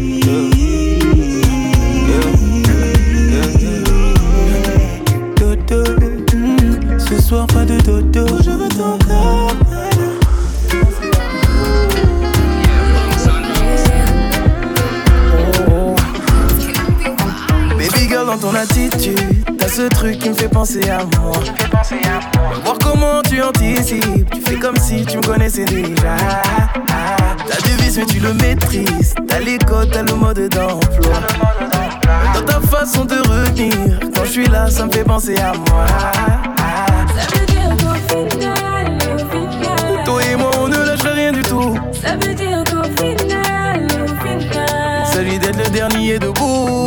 dodo. 7.83 8.25
Je 8.43 8.51
veux 8.51 8.69
girl 18.11 18.25
dans 18.25 18.37
ton 18.37 18.53
attitude 18.55 19.57
T'as 19.57 19.67
ce 19.69 19.83
truc 19.83 20.19
qui 20.19 20.29
me 20.29 20.33
fait 20.33 20.49
penser 20.49 20.81
à 20.89 21.05
moi. 21.19 21.31
Voir 22.63 22.77
comment 22.83 23.21
tu 23.21 23.41
anticipes. 23.41 24.29
Tu 24.33 24.41
fais 24.41 24.57
comme 24.57 24.75
si 24.75 25.05
tu 25.05 25.17
me 25.17 25.21
connaissais 25.21 25.65
déjà. 25.65 26.17
T'as 27.47 27.61
des 27.67 27.83
vices 27.83 27.97
mais 27.97 28.05
tu 28.05 28.19
le 28.19 28.33
maîtrises. 28.33 29.13
T'as 29.27 29.39
les 29.39 29.57
codes, 29.59 29.91
t'as 29.91 30.03
le 30.03 30.13
mode 30.15 30.49
d'emploi. 30.49 31.21
Dans 32.33 32.43
ta 32.43 32.59
façon 32.59 33.05
de 33.05 33.15
retenir 33.15 33.99
Quand 34.15 34.25
je 34.25 34.31
suis 34.31 34.47
là 34.47 34.69
ça 34.69 34.85
me 34.85 34.91
fait 34.91 35.03
penser 35.03 35.37
à 35.37 35.53
moi 35.53 35.85
Ça 42.11 42.17
veut 42.17 42.33
dire 42.33 42.61
qu'au 42.65 42.83
final, 43.01 43.87
au 44.03 44.07
final. 44.27 45.05
Celui 45.13 45.39
des 45.39 45.69
dernier 45.69 46.19
debout. 46.19 46.80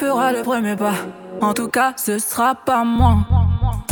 Fera 0.00 0.32
le 0.32 0.42
premier 0.42 0.76
pas. 0.76 0.94
En 1.42 1.52
tout 1.52 1.68
cas, 1.68 1.92
ce 1.96 2.18
sera 2.18 2.54
pas 2.54 2.84
moi. 2.84 3.18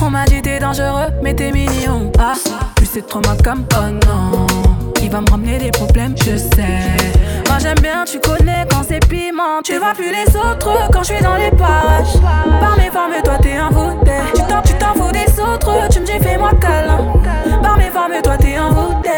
On 0.00 0.08
m'a 0.08 0.24
dit 0.24 0.40
t'es 0.40 0.58
dangereux, 0.58 1.10
mais 1.22 1.34
t'es 1.34 1.52
mignon. 1.52 2.10
Ah, 2.18 2.32
plus 2.76 2.86
c'est 2.86 3.06
trop 3.06 3.20
mal 3.20 3.36
comme 3.44 3.66
oh 3.74 4.06
non. 4.06 4.46
Il 5.02 5.10
va 5.10 5.20
me 5.20 5.30
ramener 5.30 5.58
des 5.58 5.70
problèmes, 5.70 6.14
je 6.16 6.36
sais. 6.36 6.80
Moi 7.46 7.58
j'aime 7.60 7.80
bien, 7.80 8.04
tu 8.06 8.18
connais 8.20 8.66
quand 8.70 8.84
c'est 8.88 9.06
piment. 9.06 9.60
Tu 9.62 9.76
vois 9.76 9.92
plus 9.92 10.10
les 10.10 10.34
autres 10.34 10.88
quand 10.92 11.02
je 11.02 11.12
suis 11.12 11.22
dans 11.22 11.36
les 11.36 11.50
parages. 11.50 12.18
Par 12.60 12.76
mes 12.78 12.90
formes, 12.90 13.20
toi 13.22 13.36
t'es 13.42 13.56
un 13.56 13.68
voûté. 13.68 14.12
Tu 14.34 14.42
t'en, 14.42 14.62
tu 14.62 14.74
t'en 14.74 14.94
fous 14.94 15.12
des 15.12 15.40
autres, 15.40 15.88
tu 15.90 16.00
me 16.00 16.06
dis 16.06 16.18
fais-moi 16.26 16.52
câlin. 16.58 17.00
Par 17.62 17.76
mes 17.76 17.90
formes, 17.90 18.22
toi 18.22 18.36
t'es 18.38 18.56
un 18.56 18.70
voûté. 18.70 19.10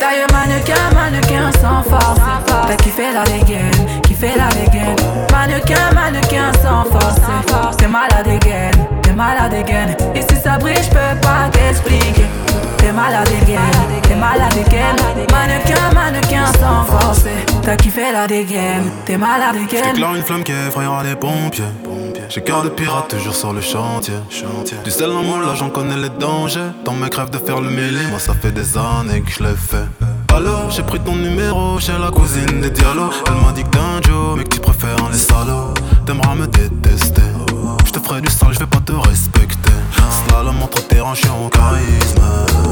Taille 0.00 0.26
mannequin, 0.32 0.74
mannequin 0.92 1.52
sans 1.60 1.82
force. 1.88 2.20
T'as 2.66 2.76
kiffé 2.76 3.12
la 3.12 3.24
dégaine, 3.24 3.99
kiffé 4.20 4.36
la 4.36 4.48
dégaine. 4.48 4.96
Mannequin, 5.32 5.92
mannequin 5.94 6.52
sans 6.62 6.84
force. 6.84 7.76
T'es 7.76 7.88
malade 7.88 8.28
again, 8.28 8.70
t'es 9.02 9.12
malade 9.12 9.54
again. 9.54 9.96
Et 10.14 10.20
si 10.20 10.40
ça 10.40 10.58
brille, 10.58 10.76
je 10.76 10.90
peux 10.90 11.20
pas 11.22 11.48
t'expliquer. 11.52 12.26
T'es 12.78 12.92
malade 12.92 13.28
again, 13.42 13.60
t'es 14.02 14.14
malade 14.14 14.52
again. 14.66 14.96
Mannequin, 15.32 15.94
mannequin 15.94 16.46
sans 16.58 16.84
force. 16.84 17.24
T'as 17.62 17.76
kiffé 17.76 18.12
la 18.12 18.26
dégaine, 18.26 18.90
t'es 19.04 19.16
malade 19.16 19.56
again. 19.56 19.84
J'éclaire 19.84 20.14
une 20.14 20.22
flamme 20.22 20.42
qui 20.42 20.52
effrayera 20.52 21.02
les 21.02 21.16
pompiers. 21.16 21.64
J'ai 22.28 22.42
cœur 22.42 22.62
de 22.62 22.68
pirate 22.68 23.08
toujours 23.08 23.34
sur 23.34 23.52
le 23.52 23.60
chantier. 23.60 24.14
Du 24.84 24.90
sel 24.90 25.10
en 25.10 25.22
moi, 25.22 25.38
là 25.40 25.54
j'en 25.54 25.70
connais 25.70 25.96
les 25.96 26.10
dangers. 26.10 26.70
Dans 26.84 26.92
mes 26.92 27.08
rêves 27.08 27.30
de 27.30 27.38
faire 27.38 27.60
le 27.60 27.70
mêlé, 27.70 28.06
moi 28.10 28.18
ça 28.18 28.34
fait 28.34 28.52
des 28.52 28.76
années 28.76 29.22
que 29.22 29.30
je 29.30 29.42
l'ai 29.42 29.56
fait. 29.56 29.88
Alors 30.34 30.70
j'ai 30.70 30.82
pris 30.82 31.00
ton 31.00 31.16
numéro 31.16 31.78
chez 31.78 31.98
la 31.98 32.10
cousine 32.10 32.60
des 32.60 32.70
dialogues. 32.70 33.12
Elle 33.26 33.44
m'a 33.44 33.52
dit 33.52 33.62
que 33.64 33.68
t'es 33.68 33.78
un 33.78 34.00
Joe, 34.02 34.36
mais 34.36 34.44
que 34.44 34.50
tu 34.50 34.60
préfères 34.60 34.96
les 35.10 35.18
salauds. 35.18 35.74
T'aimeras 36.06 36.34
me 36.34 36.46
détester. 36.46 37.22
Je 37.84 37.90
te 37.90 37.98
ferai 37.98 38.20
du 38.20 38.30
sale, 38.30 38.52
je 38.52 38.58
vais 38.60 38.66
pas 38.66 38.78
te 38.78 38.92
respecter. 38.92 39.72
Slalom 40.28 40.62
entre 40.62 40.86
tes 40.86 41.00
hanches 41.00 41.24
en 41.26 41.48
charisme. 41.48 42.22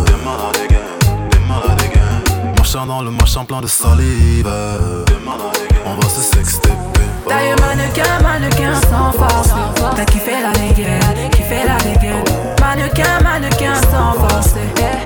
T'es 0.07 0.13
malade 0.25 0.59
again, 0.65 1.29
t'es 1.31 1.39
malade 1.49 1.81
again. 1.81 2.55
Marchant 2.57 2.87
dans 2.87 3.03
le 3.03 3.11
machin 3.11 3.45
plein 3.45 3.61
de 3.61 3.67
salive. 3.67 4.49
On 5.87 5.95
va 5.95 6.09
se 6.09 6.21
sexter. 6.21 6.71
Taille 7.27 7.55
mannequin, 7.61 8.23
mannequin 8.23 8.75
sans 8.89 9.13
force. 9.13 9.51
T'as 9.97 10.05
kiffé 10.05 10.33
la 10.43 10.53
dégaine, 10.53 11.31
kiffé 11.31 11.65
la 11.67 11.77
dégaine. 11.79 12.28
Mannequin, 12.99 13.23
mannequin 13.23 13.75
sans 13.93 14.13
force. 14.15 14.55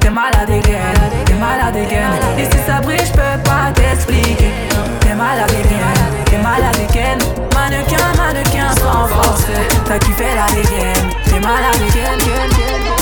T'es 0.01 0.09
malade 0.09 0.49
again, 0.49 1.25
t'es 1.27 1.35
malade 1.35 1.77
again. 1.77 2.13
Et 2.39 2.45
si 2.45 2.65
ça 2.67 2.81
brille, 2.81 2.99
je 3.05 3.13
peux 3.13 3.43
pas 3.45 3.71
t'expliquer. 3.75 4.51
T'es 5.01 5.15
malade 5.15 5.51
again, 5.51 6.25
t'es 6.25 6.39
malade 6.39 6.89
again. 6.89 7.19
Mannequin, 7.55 8.17
mannequin 8.17 8.75
sans 8.81 9.09
force. 9.09 9.45
T'as 9.85 9.99
kiffé 9.99 10.25
la 10.35 10.47
dégaine, 10.55 11.11
t'es 11.27 11.41
malade 11.41 11.83
again. 11.87 13.02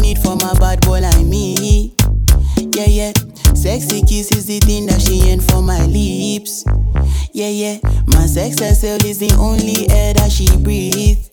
need 0.00 0.18
for 0.18 0.36
my 0.36 0.54
bad 0.58 0.80
boy 0.82 1.00
like 1.00 1.24
me. 1.24 1.94
Yeah, 2.56 2.86
yeah. 2.86 3.12
Sexy 3.54 4.02
kiss 4.02 4.32
is 4.32 4.46
the 4.46 4.60
thing 4.60 4.86
that 4.86 5.00
she 5.00 5.22
ain't 5.28 5.42
for 5.42 5.62
my 5.62 5.84
lips. 5.86 6.64
Yeah, 7.32 7.48
yeah. 7.48 7.78
My 8.06 8.26
sex 8.26 8.60
herself 8.60 9.04
is 9.04 9.18
the 9.18 9.32
only 9.38 9.88
air 9.90 10.14
that 10.14 10.30
she 10.30 10.46
breathes. 10.58 11.30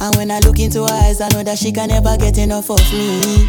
And 0.00 0.14
when 0.16 0.30
I 0.30 0.40
look 0.40 0.58
into 0.58 0.82
her 0.82 0.92
eyes, 0.92 1.20
I 1.20 1.28
know 1.30 1.42
that 1.42 1.58
she 1.58 1.72
can 1.72 1.88
never 1.88 2.16
get 2.16 2.38
enough 2.38 2.70
of 2.70 2.80
me. 2.92 3.48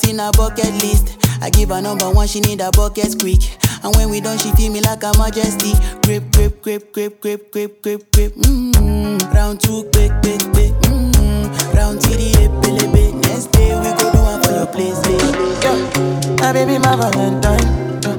what 0.00 0.10
in 0.10 0.20
a 0.20 0.30
bucket 0.32 0.72
list. 0.82 1.16
I 1.42 1.50
give 1.50 1.70
her 1.70 1.80
number 1.80 2.10
one, 2.10 2.26
she 2.26 2.40
need 2.40 2.60
a 2.60 2.70
bucket 2.70 3.18
quick. 3.18 3.40
And 3.82 3.94
when 3.96 4.10
we 4.10 4.20
done, 4.20 4.38
she 4.38 4.50
feel 4.52 4.72
me 4.72 4.80
like 4.80 5.02
a 5.02 5.12
majesty. 5.18 5.72
Grip, 6.02 6.30
grip, 6.32 6.62
grip, 6.62 6.92
grip, 6.92 7.20
grip, 7.20 7.52
grip, 7.52 7.82
grip, 7.82 8.12
grip. 8.12 8.34
Mmm. 8.34 9.34
Round 9.34 9.60
two, 9.60 9.84
quick, 9.92 10.12
quick, 10.22 10.40
quick. 10.52 10.72
Mmm. 10.84 11.74
Round 11.74 12.00
three, 12.02 12.32
the 12.32 12.48
epilebe. 12.48 13.14
Next 13.22 13.52
day, 13.52 13.74
we 13.78 13.90
go 13.96 14.12
do 14.12 14.20
one 14.20 14.42
for 14.42 14.52
your 14.52 14.66
place. 14.66 15.00
Yeah. 15.64 16.36
My 16.40 16.52
baby, 16.52 16.78
my 16.78 16.96
Valentine. 16.96 17.66
Yeah. 18.02 18.18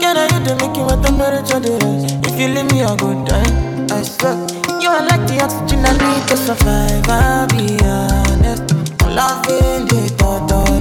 Can 0.00 0.16
I 0.16 0.24
you 0.30 0.44
to 0.44 0.54
make 0.56 0.76
you 0.76 0.84
what 0.84 1.02
temperature 1.02 1.60
there 1.60 1.82
is? 1.82 2.12
If 2.26 2.38
you 2.38 2.48
leave 2.48 2.70
me, 2.70 2.82
I'll 2.82 2.96
go 2.96 3.12
die. 3.24 3.86
I 3.90 4.02
swear. 4.02 4.36
You 4.80 4.90
are 4.90 5.04
like 5.06 5.26
the 5.26 5.42
oxygen 5.42 5.84
I 5.84 5.92
need 5.98 6.28
to 6.28 6.36
survive. 6.36 7.08
I'll 7.08 7.46
be 7.48 7.76
honest. 7.82 8.72
I'm 9.02 9.14
loving 9.14 9.86
the 9.86 10.14
thought 10.16 10.52
of 10.52 10.75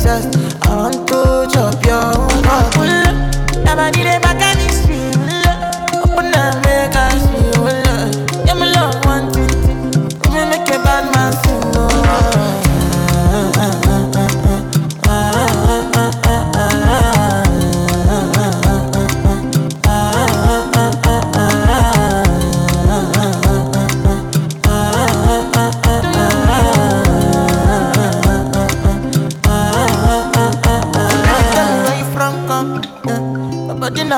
obsessed. 0.00 0.34
I 0.62 0.76
want 0.76 1.08
to 1.08 1.48
chop 1.52 1.84
your 1.84 1.89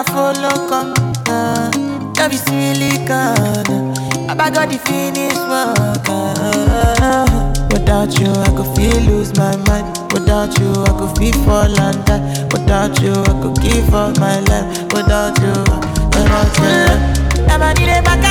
Follow, 0.06 0.68
come. 0.68 0.94
Yeah. 1.26 1.70
Don't 2.14 2.30
be 2.30 2.36
silicon. 2.36 3.94
I 4.28 4.34
got 4.50 4.68
the 4.70 4.78
finish 4.78 5.36
work. 5.48 6.06
ah. 6.08 7.66
Without 7.70 8.18
you, 8.18 8.30
I 8.30 8.50
could 8.56 8.76
feel 8.76 9.00
lose 9.08 9.36
my 9.36 9.56
mind. 9.68 9.86
Without 10.12 10.58
you, 10.58 10.70
I 10.84 10.92
could 10.98 11.16
feel 11.18 11.32
fall 11.44 11.80
and 11.80 12.04
die. 12.04 12.44
Without 12.52 13.00
you, 13.00 13.12
I 13.12 13.42
could 13.42 13.60
give 13.62 13.94
up 13.94 14.18
my 14.18 14.40
life. 14.40 14.82
Without 14.92 15.38
you, 15.40 15.54
without 16.12 16.52
you. 16.58 17.46
Never 17.46 17.72
did 17.74 17.88
it 17.88 18.04
back 18.04 18.22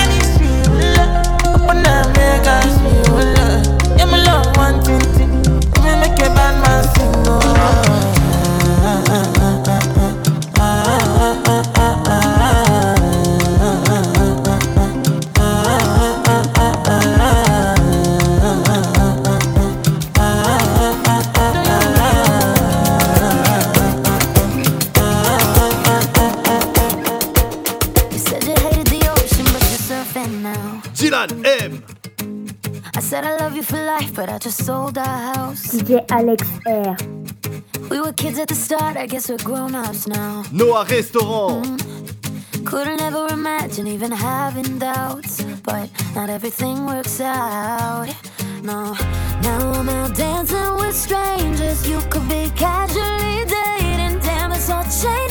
DJ 35.92 36.06
Alex 36.10 36.48
R. 36.68 36.96
We 37.90 38.00
were 38.00 38.14
kids 38.14 38.40
at 38.40 38.48
the 38.48 38.56
start, 38.56 38.96
I 38.96 39.06
guess 39.08 39.28
we're 39.28 39.44
grown 39.44 39.76
ups 39.76 40.08
now. 40.08 40.44
Noah 40.54 40.86
Restaurant. 40.86 41.66
Mm. 41.66 42.66
Couldn't 42.66 43.02
ever 43.02 43.28
imagine 43.28 43.88
even 43.88 44.10
having 44.10 44.80
doubts, 44.80 45.44
but 45.64 45.90
not 46.16 46.30
everything 46.30 46.86
works 46.86 47.20
out. 47.20 48.08
No, 48.64 48.96
now 49.44 49.72
I'm 49.74 49.90
out 49.90 50.16
dancing 50.16 50.76
with 50.78 50.96
strangers. 50.96 51.86
You 51.86 52.00
could 52.10 52.28
be 52.30 52.50
casually 52.56 53.44
dating. 53.44 54.20
Damn, 54.20 54.54
it's 54.54 54.70
all 54.70 54.86
changing 54.86 55.31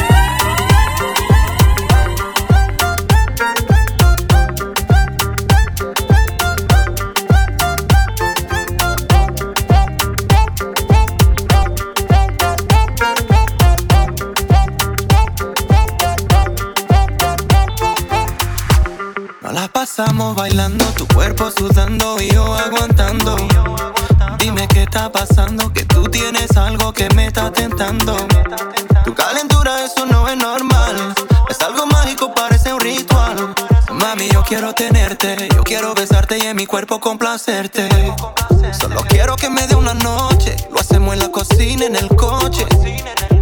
cuerpo 21.21 21.51
sudando 21.51 22.19
y 22.19 22.31
yo 22.31 22.51
aguantando. 22.55 23.35
Dime 24.39 24.67
qué 24.67 24.81
está 24.81 25.11
pasando, 25.11 25.71
que 25.71 25.85
tú 25.85 26.05
tienes 26.05 26.57
algo 26.57 26.91
que 26.91 27.07
me 27.13 27.27
está 27.27 27.51
tentando. 27.51 28.15
Tu 29.05 29.13
calentura, 29.13 29.85
eso 29.85 30.07
no 30.07 30.27
es 30.27 30.35
normal. 30.35 31.13
Es 31.47 31.61
algo 31.61 31.85
mágico, 31.85 32.33
parece 32.33 32.73
un 32.73 32.79
ritual. 32.79 33.53
Mami, 33.91 34.29
yo 34.29 34.41
quiero 34.41 34.73
tenerte, 34.73 35.47
yo 35.53 35.63
quiero 35.63 35.93
besarte 35.93 36.39
y 36.39 36.41
en 36.41 36.55
mi 36.55 36.65
cuerpo 36.65 36.99
complacerte. 36.99 37.87
Solo 38.71 39.03
quiero 39.07 39.35
que 39.35 39.51
me 39.51 39.67
dé 39.67 39.75
una 39.75 39.93
noche, 39.93 40.55
lo 40.71 40.79
hacemos 40.79 41.13
en 41.13 41.19
la 41.19 41.29
cocina, 41.29 41.85
en 41.85 41.97
el 41.97 42.07
coche. 42.15 42.65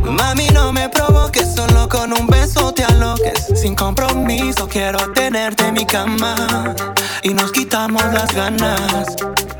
Mami, 0.03 0.49
no 0.49 0.73
me 0.73 0.89
provoques, 0.89 1.55
solo 1.55 1.87
con 1.87 2.11
un 2.11 2.27
beso 2.27 2.73
te. 2.73 2.88
Sin 3.55 3.75
compromiso, 3.75 4.67
quiero 4.67 5.11
tenerte 5.13 5.67
en 5.67 5.73
mi 5.73 5.85
cama. 5.85 6.75
Y 7.23 7.33
nos 7.33 7.51
quitamos 7.51 8.03
las 8.13 8.33
ganas. 8.33 9.15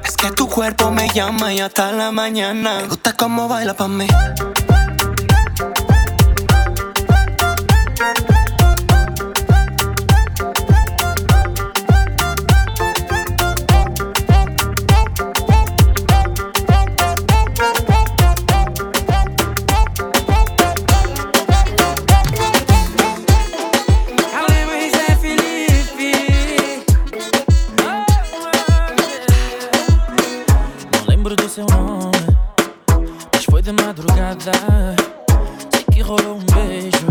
Es 0.06 0.16
que 0.16 0.32
tu 0.32 0.48
cuerpo 0.48 0.92
me 0.92 1.10
llama 1.10 1.54
y 1.54 1.60
hasta 1.60 1.92
la 1.92 2.12
mañana. 2.12 2.80
Me 2.82 2.88
gusta 2.88 3.14
cómo 3.14 3.48
baila 3.48 3.74
pa' 3.74 3.88
mí. 3.88 4.08
Madrugada. 34.40 34.96
Sei 35.72 35.84
que 35.92 36.02
rolou 36.02 36.38
um 36.38 36.46
beijo 36.54 37.08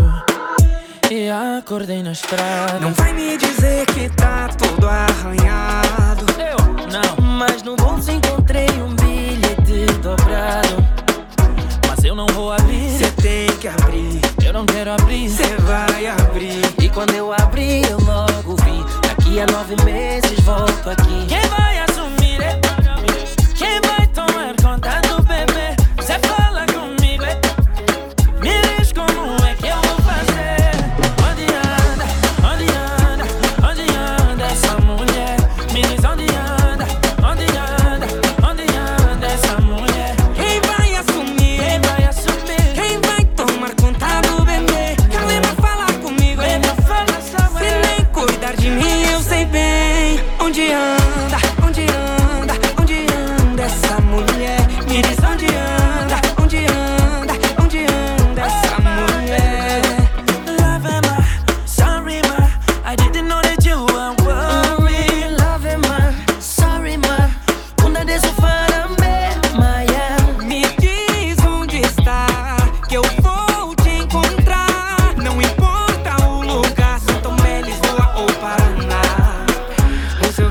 e 1.11 1.29
acordei 1.29 2.01
na 2.01 2.11
estrada. 2.11 2.79
Não 2.79 2.93
vai 2.93 3.13
me 3.13 3.37
dizer 3.37 3.85
que 3.87 4.09
tá 4.09 4.49
todo 4.57 4.87
arranhado. 4.87 6.25
Eu 6.39 6.57
não, 6.91 7.23
mas 7.37 7.61
no 7.63 7.75
bolso 7.75 8.11
encontrei 8.11 8.67
um 8.81 8.95
bilhete 8.95 9.85
dobrado. 10.01 10.83
Mas 11.87 12.03
eu 12.03 12.15
não 12.15 12.25
vou 12.27 12.51
abrir. 12.51 12.89
Cê 12.97 13.11
tem 13.21 13.47
que 13.57 13.67
abrir. 13.67 14.19
Eu 14.43 14.53
não 14.53 14.65
quero 14.65 14.91
abrir. 14.91 15.29
Cê 15.29 15.55
vai 15.57 16.07
abrir. 16.07 16.61
E 16.81 16.89
quando 16.89 17.13
eu 17.13 17.31
abri, 17.31 17.81
eu 17.89 17.99
logo 17.99 18.55
vi. 18.63 19.07
Daqui 19.07 19.39
a 19.39 19.45
nove 19.45 19.75
meses 19.83 20.39
volto 20.41 20.89
aqui. 20.89 21.25
Quem 21.27 21.41
vai 21.49 21.68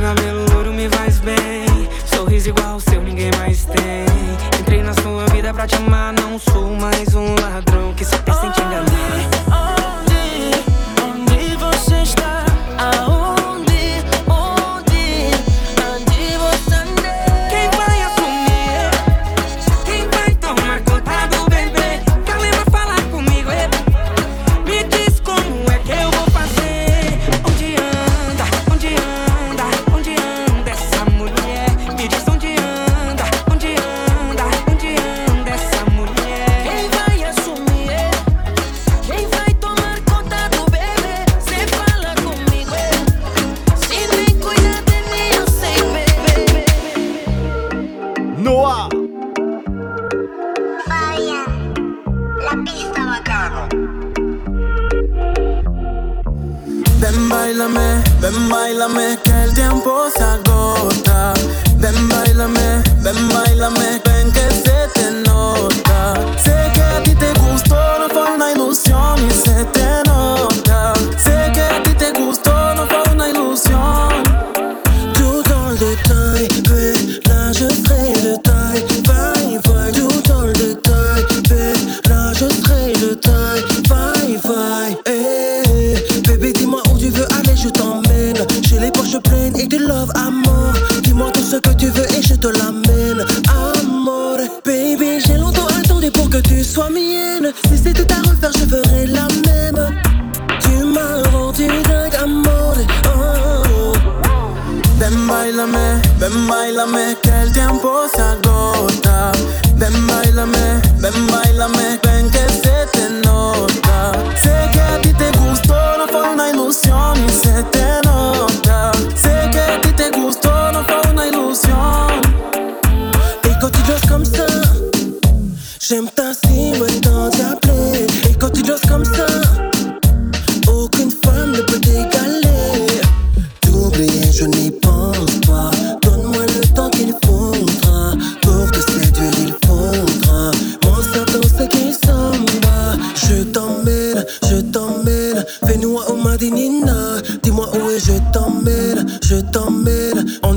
cabelo 0.09 0.47
louro 0.55 0.73
me 0.73 0.89
faz 0.89 1.19
bem. 1.19 1.67
Sorriso 2.07 2.49
igual 2.49 2.77
o 2.77 2.81
seu, 2.81 3.03
ninguém 3.03 3.31
mais 3.37 3.67
tem. 3.67 4.07
Entrei 4.59 4.83
na 4.83 4.95
sua 4.95 5.27
vida 5.27 5.53
pra 5.53 5.67
te 5.67 5.75
amar, 5.75 6.15
não 6.15 6.39
sou 6.39 6.75
mais 6.75 7.15
um 7.15 7.35
ladrão. 7.35 7.68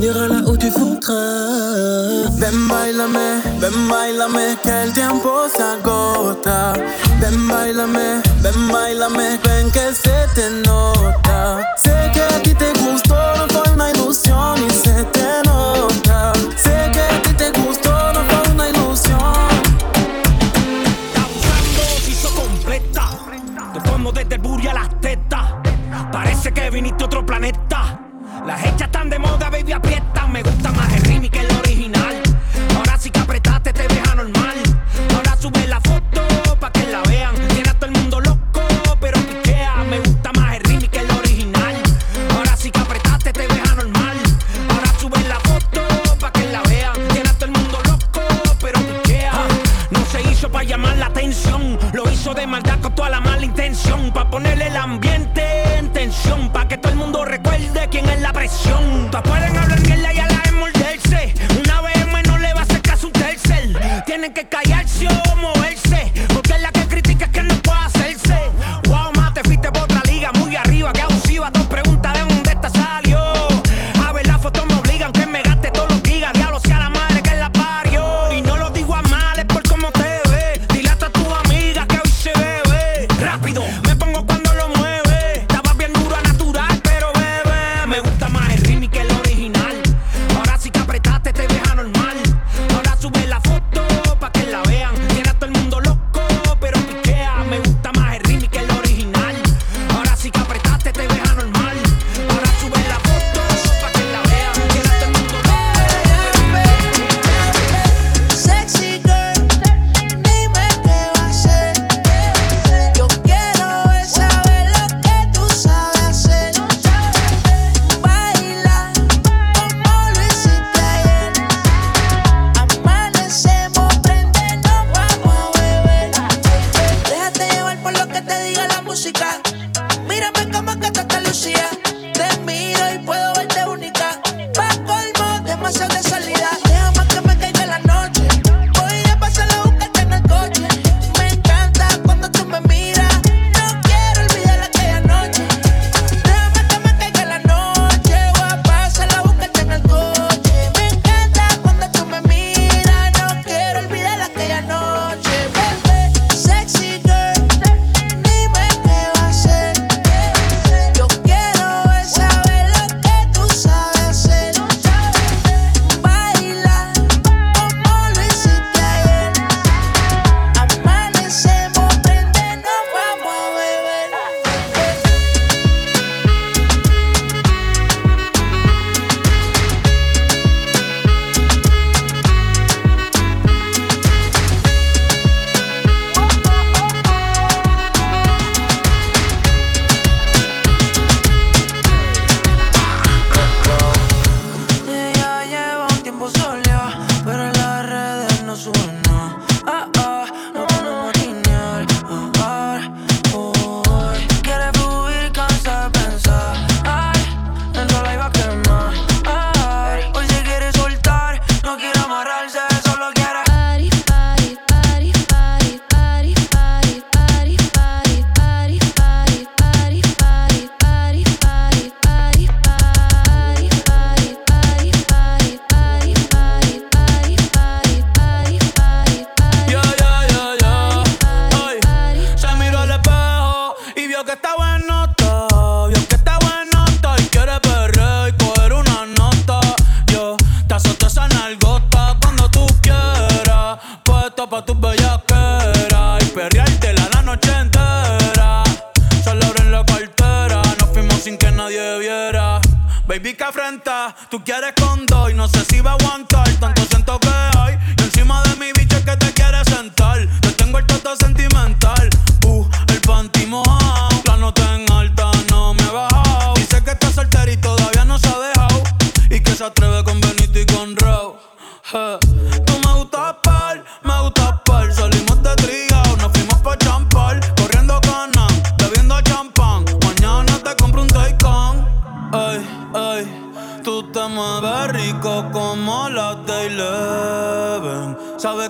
On 0.01 0.03
ira 0.03 0.27
là 0.27 0.41
où 0.47 0.57
tu 0.57 0.67
voudras. 0.71 2.27
Ven, 2.39 2.67
bailame, 2.67 3.39
ven, 3.59 3.87
bailame, 3.87 4.57
que 4.63 4.69
el 4.69 4.93
tiempo 4.93 5.47
se 5.55 5.61
agota. 5.61 6.73
Ven, 7.19 7.47
bailame, 7.47 8.23
ven, 8.41 8.67
bailame, 8.71 9.37
ven 9.43 9.69
que 9.69 9.93
se 9.93 10.25
te 10.33 10.49
nota. 10.65 11.59
Sé 11.77 12.10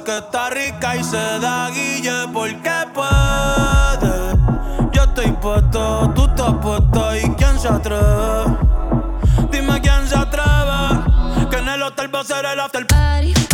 Que 0.06 0.18
está 0.18 0.50
rica 0.50 0.96
y 0.96 1.04
se 1.04 1.18
da 1.18 1.70
guille 1.70 2.28
porque 2.34 2.72
puede. 2.92 4.36
Yo 4.92 5.04
estoy 5.04 5.32
puesto, 5.34 6.12
tú 6.16 6.26
estás 6.26 6.54
puesto 6.56 7.16
y 7.16 7.22
quién 7.36 7.60
se 7.60 7.68
atreve. 7.68 8.58
Dime 9.52 9.80
quién 9.80 10.08
se 10.08 10.16
atreve. 10.16 11.50
Que 11.52 11.58
en 11.58 11.68
el 11.68 11.84
hotel 11.84 12.14
va 12.14 12.22
a 12.22 12.24
ser 12.24 12.46
el 12.46 12.60
after 12.60 12.88
party. 12.88 13.51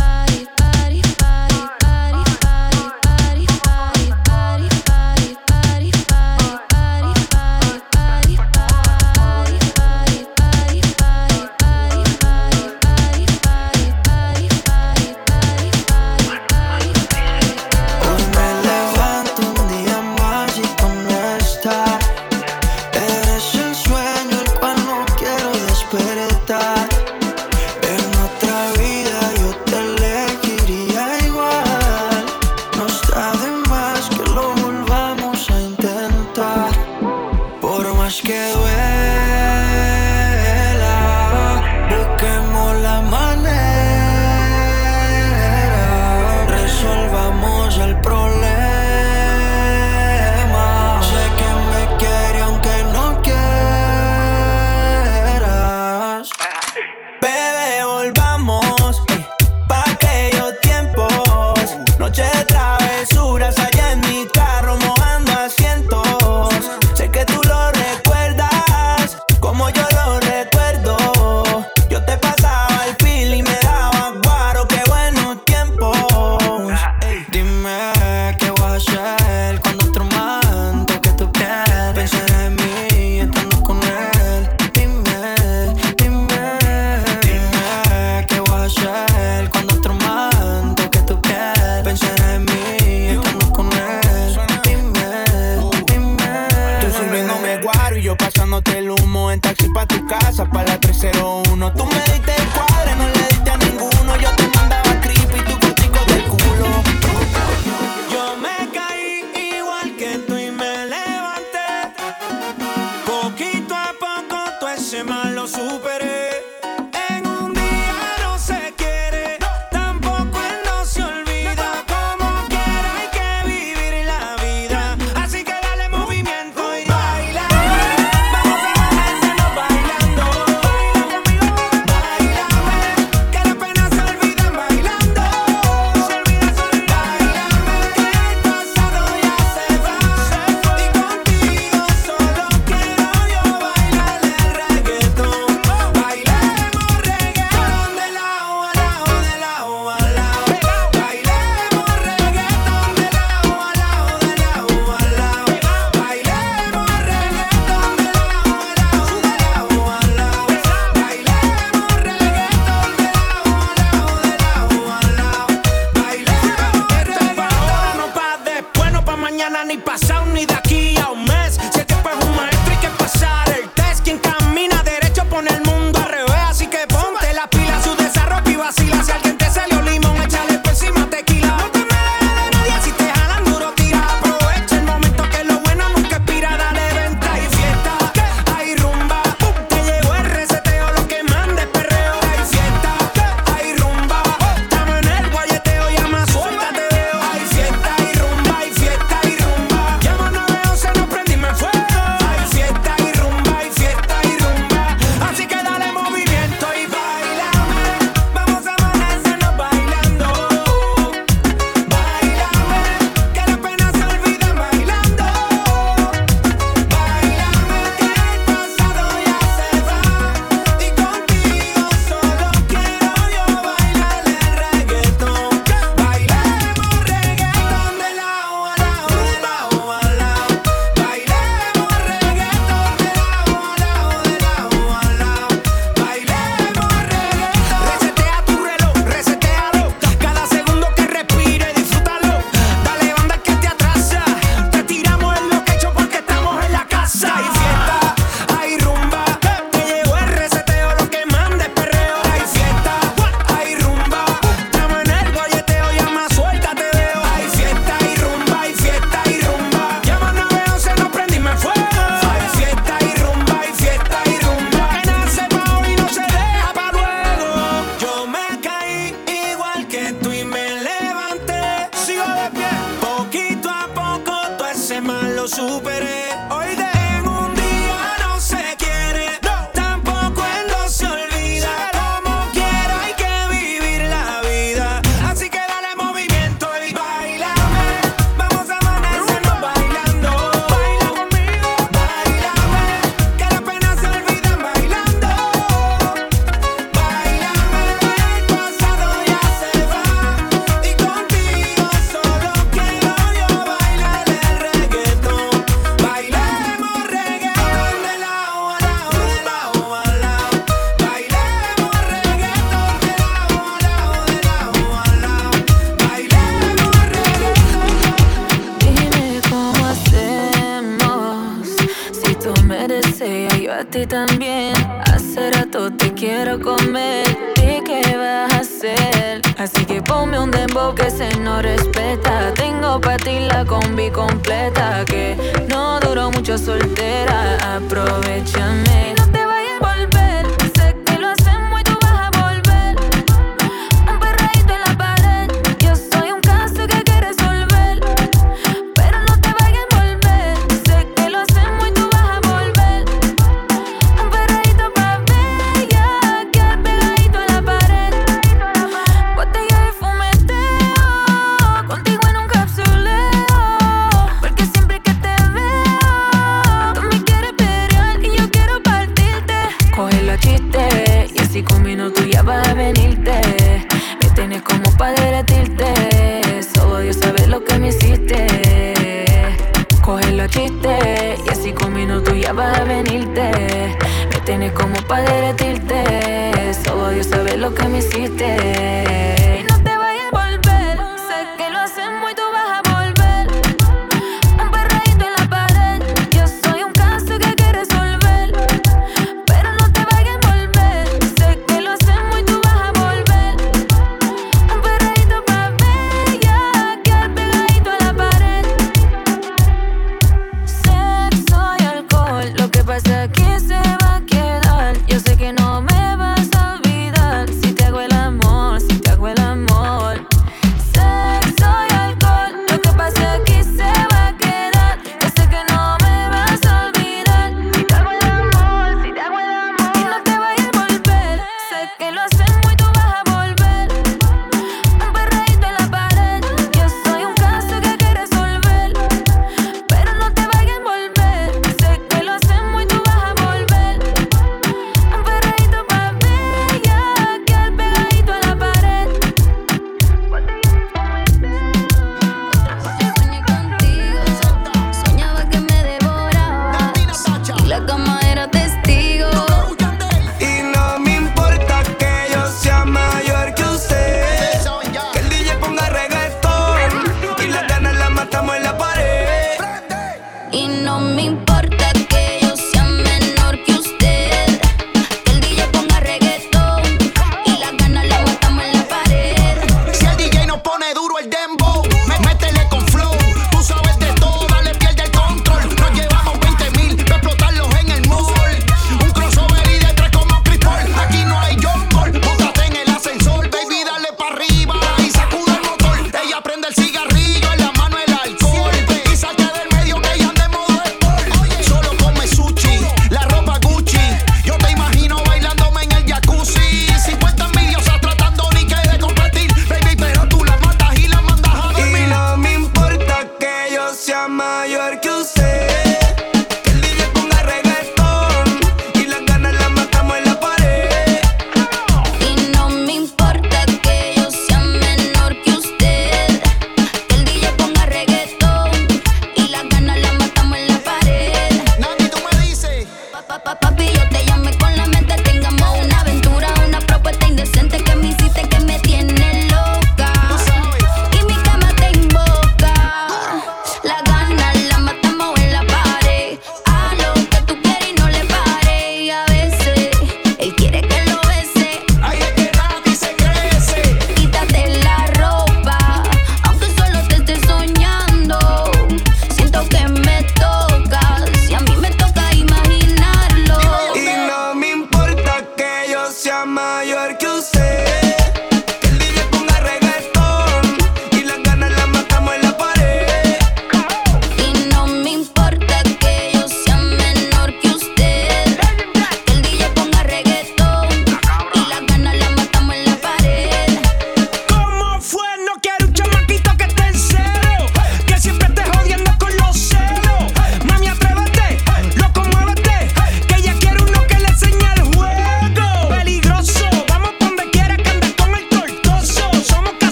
mal 115.08 115.34
lo 115.34 115.48
supe. 115.48 115.87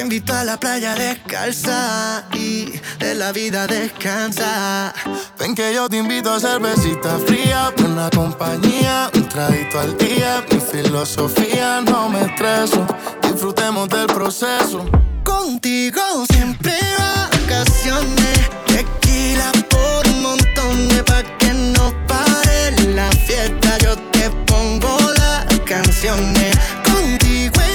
Te 0.00 0.04
invito 0.04 0.32
a 0.32 0.44
la 0.44 0.58
playa 0.58 0.94
descalza 0.94 2.24
y 2.32 2.72
de 3.00 3.14
la 3.14 3.32
vida 3.32 3.66
descansa. 3.66 4.94
Ven 5.38 5.54
que 5.54 5.74
yo 5.74 5.90
te 5.90 5.98
invito 5.98 6.32
a 6.32 6.40
cervecita 6.40 7.18
fría, 7.18 7.70
buena 7.76 8.08
compañía, 8.08 9.10
un 9.14 9.28
traguito 9.28 9.78
al 9.78 9.98
día. 9.98 10.42
Mi 10.50 10.58
filosofía 10.58 11.82
no 11.82 12.08
me 12.08 12.22
estreso, 12.22 12.86
disfrutemos 13.20 13.90
del 13.90 14.06
proceso. 14.06 14.86
Contigo 15.22 16.00
siempre 16.32 16.78
vacaciones, 16.96 18.40
tequila 18.68 19.52
por 19.68 20.08
un 20.08 20.22
montón 20.22 20.88
de 20.88 21.04
pa' 21.04 21.22
que 21.36 21.52
no 21.52 21.92
pare 22.06 22.70
la 22.94 23.10
fiesta. 23.26 23.76
Yo 23.84 23.96
te 24.12 24.30
pongo 24.46 24.96
las 25.18 25.60
canciones 25.66 26.56
contigo. 26.86 27.69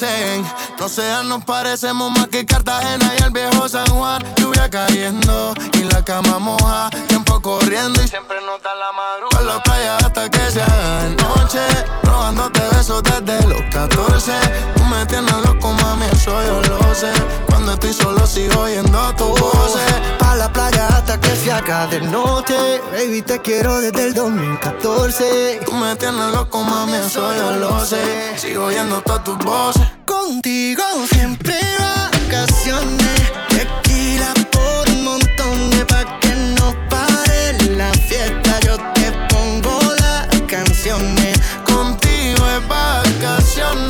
saying 0.00 0.46
No 0.80 0.88
seas, 0.88 1.26
nos 1.26 1.44
parecemos 1.44 2.10
más 2.10 2.28
que 2.28 2.46
Cartagena 2.46 3.12
y 3.18 3.22
el 3.22 3.30
viejo 3.32 3.68
San 3.68 3.86
Juan. 3.88 4.24
Lluvia 4.36 4.70
cayendo 4.70 5.52
y 5.74 5.82
la 5.82 6.02
cama 6.02 6.38
moja. 6.38 6.88
Tiempo 7.06 7.38
corriendo 7.42 8.02
y 8.02 8.08
siempre 8.08 8.38
nota 8.46 8.74
la 8.74 8.90
madrugada. 8.90 9.36
Con 9.36 9.46
la 9.46 9.62
playa 9.62 9.96
hasta 9.98 10.30
que 10.30 10.50
se 10.50 10.62
haga 10.62 11.02
de 11.02 11.10
noche. 11.16 11.60
Robándote 12.02 12.60
besos 12.72 13.02
desde 13.02 13.46
los 13.46 13.60
14. 13.70 14.32
Tú 14.74 14.84
me 14.84 15.04
tienes 15.04 15.36
loco, 15.44 15.70
mami, 15.70 16.06
eso 16.12 16.42
yo 16.44 16.62
lo 16.62 16.94
sé. 16.94 17.12
Cuando 17.46 17.72
estoy 17.74 17.92
solo 17.92 18.26
sigo 18.26 18.62
oyendo 18.62 19.14
tu 19.16 19.26
voz. 19.26 19.76
Pa' 20.18 20.34
la 20.36 20.50
playa 20.50 20.86
hasta 20.88 21.20
que 21.20 21.36
se 21.36 21.52
haga 21.52 21.88
de 21.88 22.00
noche. 22.00 22.80
Baby, 22.90 23.20
te 23.20 23.38
quiero 23.42 23.82
desde 23.82 24.06
el 24.06 24.14
2014. 24.14 25.60
Tú 25.66 25.72
me 25.74 25.94
tienes 25.96 26.32
loco, 26.32 26.64
mami, 26.64 26.94
eso 26.94 27.34
yo 27.36 27.50
lo 27.56 27.84
sé. 27.84 28.38
Sigo 28.38 28.64
oyendo 28.64 29.02
todas 29.02 29.24
tus 29.24 29.36
voces. 29.36 29.86
Contigo 30.06 30.69
contigo 30.74 31.06
siempre 31.10 31.56
vacaciones. 31.78 33.32
Tequila 33.48 34.32
por 34.52 34.88
un 34.90 35.04
montón 35.04 35.70
de 35.70 35.84
pa' 35.84 36.20
que 36.20 36.34
no 36.58 36.74
pare 36.88 37.52
la 37.76 37.92
fiesta. 37.92 38.60
Yo 38.60 38.76
te 38.94 39.10
pongo 39.28 39.80
las 40.00 40.28
canciones. 40.42 41.40
Contigo 41.64 42.46
es 42.56 42.68
vacaciones. 42.68 43.89